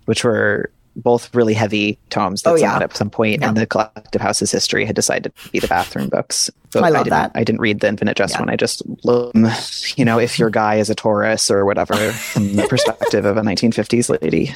[0.07, 2.79] which were both really heavy tomes that Oh, yeah.
[2.79, 3.49] at some point Yeah.
[3.51, 6.51] in the collective house's history had decided to be the bathroom books.
[6.73, 7.33] But I love didn't, that.
[7.35, 8.41] I didn't read the Infinite Jest Yeah.
[8.41, 8.51] one.
[8.51, 9.49] I just, um,
[9.97, 13.43] you know, if your guy is a Taurus or whatever, from the perspective of a
[13.43, 14.55] 1950s lady.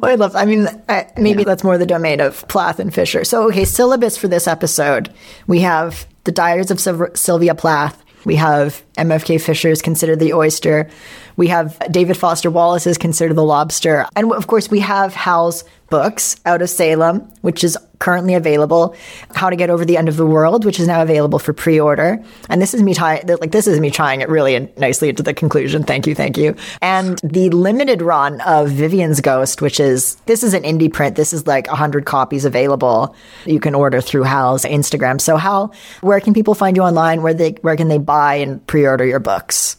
[0.00, 0.36] Well, I love.
[0.36, 3.24] I mean, I, maybe that's more the domain of Plath and Fisher.
[3.24, 5.12] So, okay, syllabus for this episode:
[5.48, 8.00] we have the Diaries of Syl- Sylvia Plath.
[8.24, 10.88] We have MFK Fisher's Consider the Oyster.
[11.36, 14.06] We have David Foster Wallace's Consider the Lobster.
[14.16, 18.96] And of course, we have Hal's books, Out of Salem, which is currently available,
[19.34, 21.78] How to Get Over the End of the World, which is now available for pre
[21.78, 22.22] order.
[22.48, 25.34] And this is me tying, like, this is me tying it really nicely into the
[25.34, 25.84] conclusion.
[25.84, 26.56] Thank you, thank you.
[26.80, 31.16] And the limited run of Vivian's Ghost, which is, this is an indie print.
[31.16, 33.14] This is like 100 copies available.
[33.44, 35.20] You can order through Hal's Instagram.
[35.20, 37.22] So, Hal, where can people find you online?
[37.22, 39.76] Where they, where can they buy and pre order your books?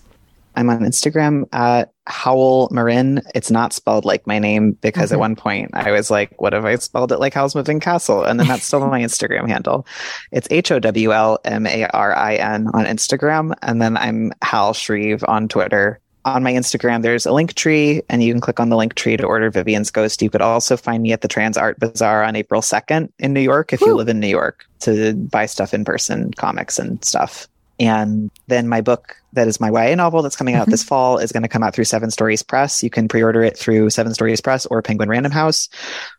[0.55, 3.21] I'm on Instagram at Howl Marin.
[3.35, 6.63] It's not spelled like my name because at one point I was like, what if
[6.63, 8.23] I spelled it like Howl's Moving Castle?
[8.23, 9.85] And then that's still my Instagram handle.
[10.31, 13.53] It's H O W L M A R I N on Instagram.
[13.61, 15.99] And then I'm Hal Schrieve on Twitter.
[16.23, 19.17] On my Instagram, there's a link tree, and you can click on the link tree
[19.17, 20.21] to order Vivian's Ghost.
[20.21, 23.41] You could also find me at the Trans Art Bazaar on April 2nd in New
[23.41, 27.47] York if you live in New York to buy stuff in person, comics and stuff.
[27.79, 30.89] And then my book that is my YA novel that's coming out this mm-hmm.
[30.89, 32.83] fall is going to come out through Seven Stories Press.
[32.83, 35.69] You can pre-order it through Seven Stories Press or Penguin Random House,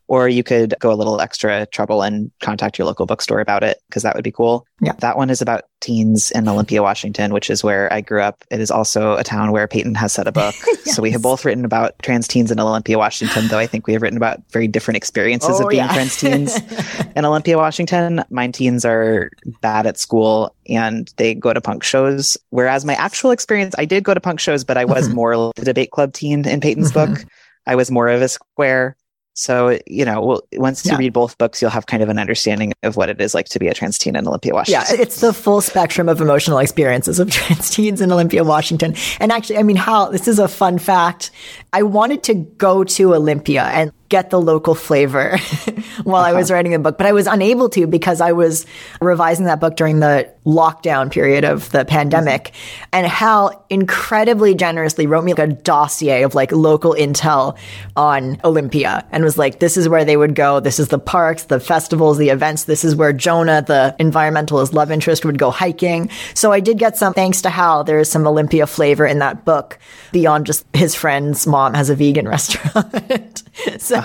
[0.09, 3.79] or you could go a little extra trouble and contact your local bookstore about it
[3.89, 4.67] because that would be cool.
[4.81, 4.93] Yeah.
[4.99, 8.45] That one is about teens in Olympia, Washington, which is where I grew up.
[8.51, 10.55] It is also a town where Peyton has set a book.
[10.85, 13.95] So we have both written about trans teens in Olympia, Washington, though I think we
[13.95, 15.93] have written about very different experiences Oh, of being yeah.
[15.93, 16.59] trans teens
[17.17, 18.23] in Olympia, Washington.
[18.29, 19.31] Mine teens are
[19.63, 22.37] bad at school and they go to punk shows.
[22.51, 25.15] Whereas my actual experience, I did go to punk shows, but I was Mhm.
[25.15, 26.95] more the debate club teen in Peyton's Mhm.
[26.95, 27.25] book.
[27.67, 28.97] I was more of a square.
[29.35, 32.75] So, you know, well, once you read both books, you'll have kind of an understanding
[32.83, 34.85] of what it is like to be a trans teen in Olympia, Washington.
[34.95, 38.95] Yeah, it's the full spectrum of emotional experiences of trans teens in Olympia, Washington.
[39.21, 41.31] And actually, I mean, how this is a fun fact.
[41.73, 45.39] I wanted to go to Olympia and get the local flavor
[46.05, 46.57] while I was uh-huh.
[46.57, 48.67] writing the book, but I was unable to because I was
[49.01, 52.45] revising that book during the lockdown period of the pandemic.
[52.45, 52.89] Mm-hmm.
[52.93, 57.57] And Hal incredibly generously wrote me like a dossier of like local intel
[57.97, 60.61] on Olympia and was like, this is where they would go.
[60.61, 62.65] This is the parks, the festivals, the events.
[62.65, 66.11] This is where Jonah, the environmentalist love interest, would go hiking.
[66.35, 69.47] So I did get some, thanks to Hal, there is some Olympia flavor in that
[69.47, 69.79] book
[70.13, 73.43] beyond just his friend's mom has a vegan restaurant.
[73.79, 74.02] so.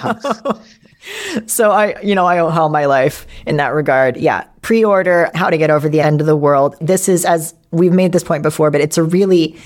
[1.45, 4.17] So I, you know, I owe Hal my life in that regard.
[4.17, 4.45] Yeah.
[4.61, 6.75] Pre-order How to Get Over the End of the World.
[6.81, 9.57] This is, as we've made this point before, but it's a really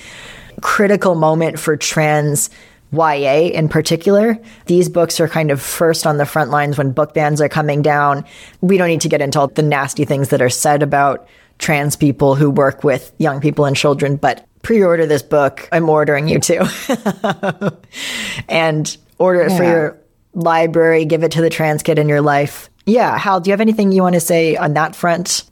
[0.60, 2.50] critical moment for trans
[2.92, 4.38] YA in particular.
[4.66, 7.82] These books are kind of first on the front lines when book bans are coming
[7.82, 8.24] down.
[8.60, 11.26] We don't need to get into all the nasty things that are said about
[11.58, 15.68] trans people who work with young people and children, but pre-order this book.
[15.72, 17.76] I'm ordering you to.
[18.48, 20.01] and order it for your
[20.34, 22.70] library, give it to the trans kid in your life.
[22.86, 25.44] Yeah, Hal, do you have anything you want to say on that front?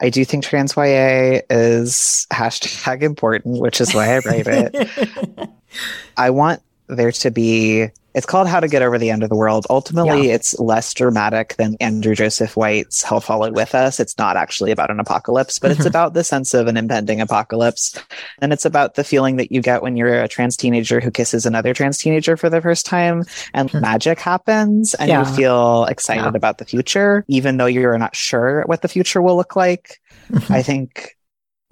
[0.00, 5.50] I do think trans YA is hashtag important, which is why I write it.
[6.16, 9.36] I want there to be it's called How to Get Over the End of the
[9.36, 9.66] World.
[9.70, 10.34] Ultimately, Yeah.
[10.34, 14.00] it's less dramatic than Andrew Joseph White's Hell Followed With Us.
[14.00, 15.80] It's not actually about an apocalypse, but Mm-hmm.
[15.80, 17.98] it's about the sense of an impending apocalypse.
[18.40, 21.46] And it's about the feeling that you get when you're a trans teenager who kisses
[21.46, 25.12] another trans teenager for the first time and magic happens and Hmm.
[25.12, 25.28] Yeah.
[25.30, 26.32] you feel excited Yeah.
[26.36, 30.00] about the future, even though you're not sure what the future will look like.
[30.30, 30.52] Mm-hmm.
[30.52, 31.16] I think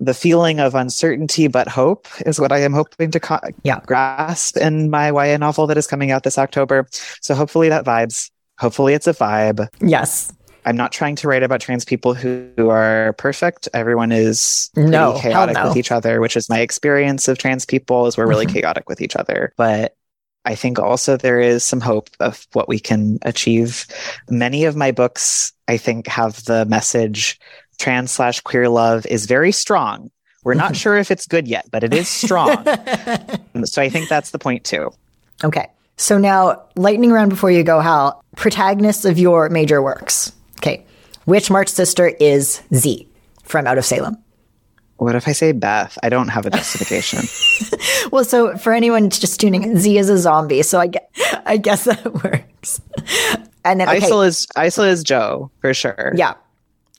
[0.00, 3.80] the feeling of uncertainty but hope is what I am hoping to co- Yeah.
[3.86, 6.86] grasp in my YA novel that is coming out this October.
[7.20, 8.30] So hopefully that vibes.
[8.58, 9.68] Hopefully it's a vibe.
[9.80, 10.32] Yes.
[10.66, 13.68] I'm not trying to write about trans people who, who are perfect.
[13.72, 15.68] Everyone is No, chaotic no.
[15.68, 18.54] with each other, which is my experience of trans people is we're really Mhm.
[18.54, 19.52] chaotic with each other.
[19.56, 19.94] But
[20.44, 23.86] I think also there is some hope of what we can achieve.
[24.30, 27.38] Many of my books, I think, have the message
[27.80, 30.10] trans slash queer love is very strong.
[30.44, 32.64] We're not sure if it's good yet, but it is strong.
[33.64, 34.90] so I think that's the point too.
[35.42, 35.66] Okay.
[35.96, 38.22] So now, lightning round before you go, Hal.
[38.36, 40.32] Protagonists of your major works.
[40.58, 40.84] Okay.
[41.24, 43.08] Which March sister is Z
[43.42, 44.16] from Out of Salem?
[44.96, 45.98] What if I say Beth?
[46.02, 47.20] I don't have a justification.
[48.10, 50.62] Well, so for anyone just tuning in, Z is a zombie.
[50.62, 51.02] So I guess,
[51.46, 52.80] I guess that works.
[53.64, 54.26] And then, okay.
[54.26, 56.12] Is Aysel is Jo for sure.
[56.16, 56.34] yeah.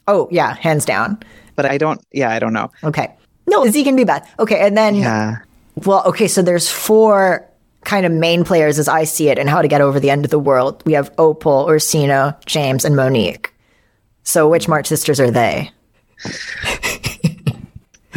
[0.07, 0.55] Oh, yeah.
[0.55, 1.19] Hands down.
[1.55, 2.01] but I don't.
[2.11, 2.71] Yeah, I don't know.
[2.83, 3.13] Okay.
[3.47, 4.27] No, Z can be bad.
[4.39, 4.59] Okay.
[4.65, 5.39] And then, Yeah,
[5.85, 6.27] well, okay.
[6.27, 7.47] So there's four
[7.83, 10.23] kind of main players as I see it and how to get over the end
[10.25, 10.83] of the world.
[10.85, 13.53] We have Opal, Orsino, James, and Monique.
[14.23, 15.71] So which March sisters are they?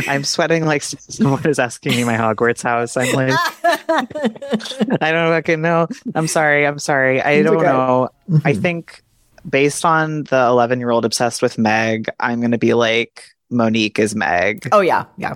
[0.08, 2.96] I'm sweating like someone is asking me my Hogwarts house.
[2.96, 3.32] I'm like,
[3.64, 5.86] I don't fucking know.
[6.16, 6.66] I'm sorry.
[6.66, 7.22] I'm sorry.
[7.22, 7.66] I don't okay.
[7.66, 8.08] know.
[8.28, 8.46] Mm-hmm.
[8.46, 9.03] I think
[9.48, 13.98] based on the 11 year old obsessed with Meg, I'm going to be like, Monique
[13.98, 14.68] is Meg.
[14.72, 15.04] Oh, yeah.
[15.16, 15.34] Yeah.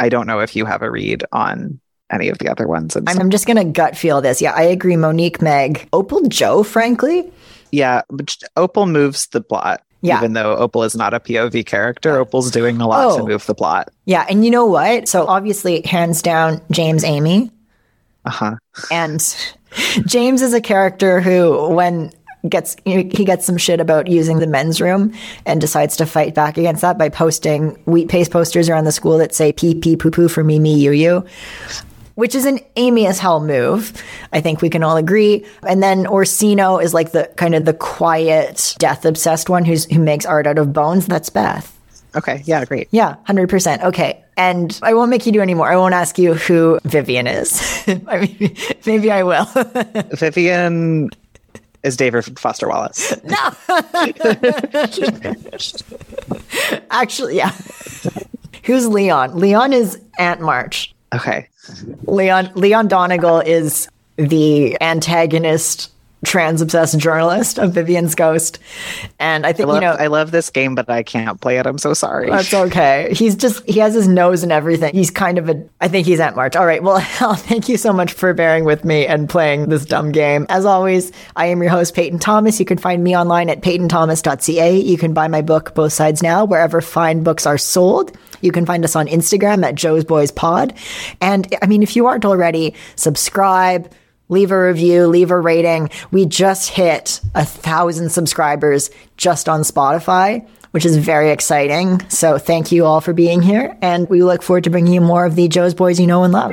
[0.00, 1.80] I don't know if you have a read on
[2.10, 2.96] any of the other ones.
[2.96, 4.42] I'm, I'm just going to gut feel this.
[4.42, 4.96] Yeah, I agree.
[4.96, 7.32] Monique, Meg, Opal, Jo, frankly.
[7.72, 9.82] Yeah, but Opal moves the plot.
[10.00, 10.18] Yeah.
[10.18, 13.18] Even though Opal is not a POV character, Opal's doing a lot oh.
[13.18, 13.88] to move the plot.
[14.04, 14.26] Yeah.
[14.28, 15.08] And you know what?
[15.08, 17.50] So obviously, hands down, James Amy.
[18.26, 18.56] Uh huh.
[18.90, 19.20] And
[20.06, 22.12] James is a character who, when
[22.48, 25.12] gets he gets some shit about using the men's room
[25.46, 29.18] and decides to fight back against that by posting wheat paste posters around the school
[29.18, 31.24] that say pee pee poo poo for me me you you
[32.14, 33.92] which is an Amy as hell move.
[34.32, 35.44] I think we can all agree.
[35.66, 40.00] And then Orsino is like the kind of the quiet, death obsessed one who's who
[40.00, 41.06] makes art out of bones.
[41.06, 41.70] That's Beth.
[42.14, 42.42] Okay.
[42.44, 42.64] Yeah.
[42.64, 42.88] Great.
[42.92, 43.16] Yeah.
[43.24, 43.82] Hundred percent.
[43.82, 44.22] Okay.
[44.36, 45.68] And I won't make you do any more.
[45.70, 47.84] I won't ask you who Vivian is.
[48.06, 49.44] I mean, maybe I will.
[50.12, 51.10] Vivian
[51.84, 53.14] is David Foster Wallace.
[53.24, 53.36] No.
[56.90, 57.52] Actually, yeah.
[58.64, 59.38] Who's Leon?
[59.38, 60.92] Leon is Aunt March.
[61.14, 61.48] Okay.
[62.06, 65.92] Leon Leon Donegal is the antagonist
[66.24, 68.58] trans obsessed journalist of Vivian's Ghost.
[69.18, 71.58] And I think, I love, you know, I love this game, but I can't play
[71.58, 71.66] it.
[71.66, 72.30] I'm so sorry.
[72.30, 73.12] That's okay.
[73.12, 74.94] He's just, he has his nose and everything.
[74.94, 76.56] He's kind of a, I think he's at March.
[76.56, 76.82] All right.
[76.82, 77.00] Well,
[77.36, 80.46] thank you so much for bearing with me and playing this dumb game.
[80.48, 82.58] As always, I am your host, Peyton Thomas.
[82.58, 84.78] You can find me online at peytonthomas.ca.
[84.78, 88.16] You can buy my book, Both Sides Now, wherever fine books are sold.
[88.40, 90.74] You can find us on Instagram at Jo's Boys Pod.
[91.20, 93.90] And I mean, if you aren't already, subscribe,
[94.28, 95.90] leave a review, leave a rating.
[96.10, 102.08] We just hit a thousand subscribers just on Spotify, which is very exciting.
[102.08, 103.76] So thank you all for being here.
[103.80, 106.32] And we look forward to bringing you more of the Jo's Boys you know and
[106.32, 106.52] love.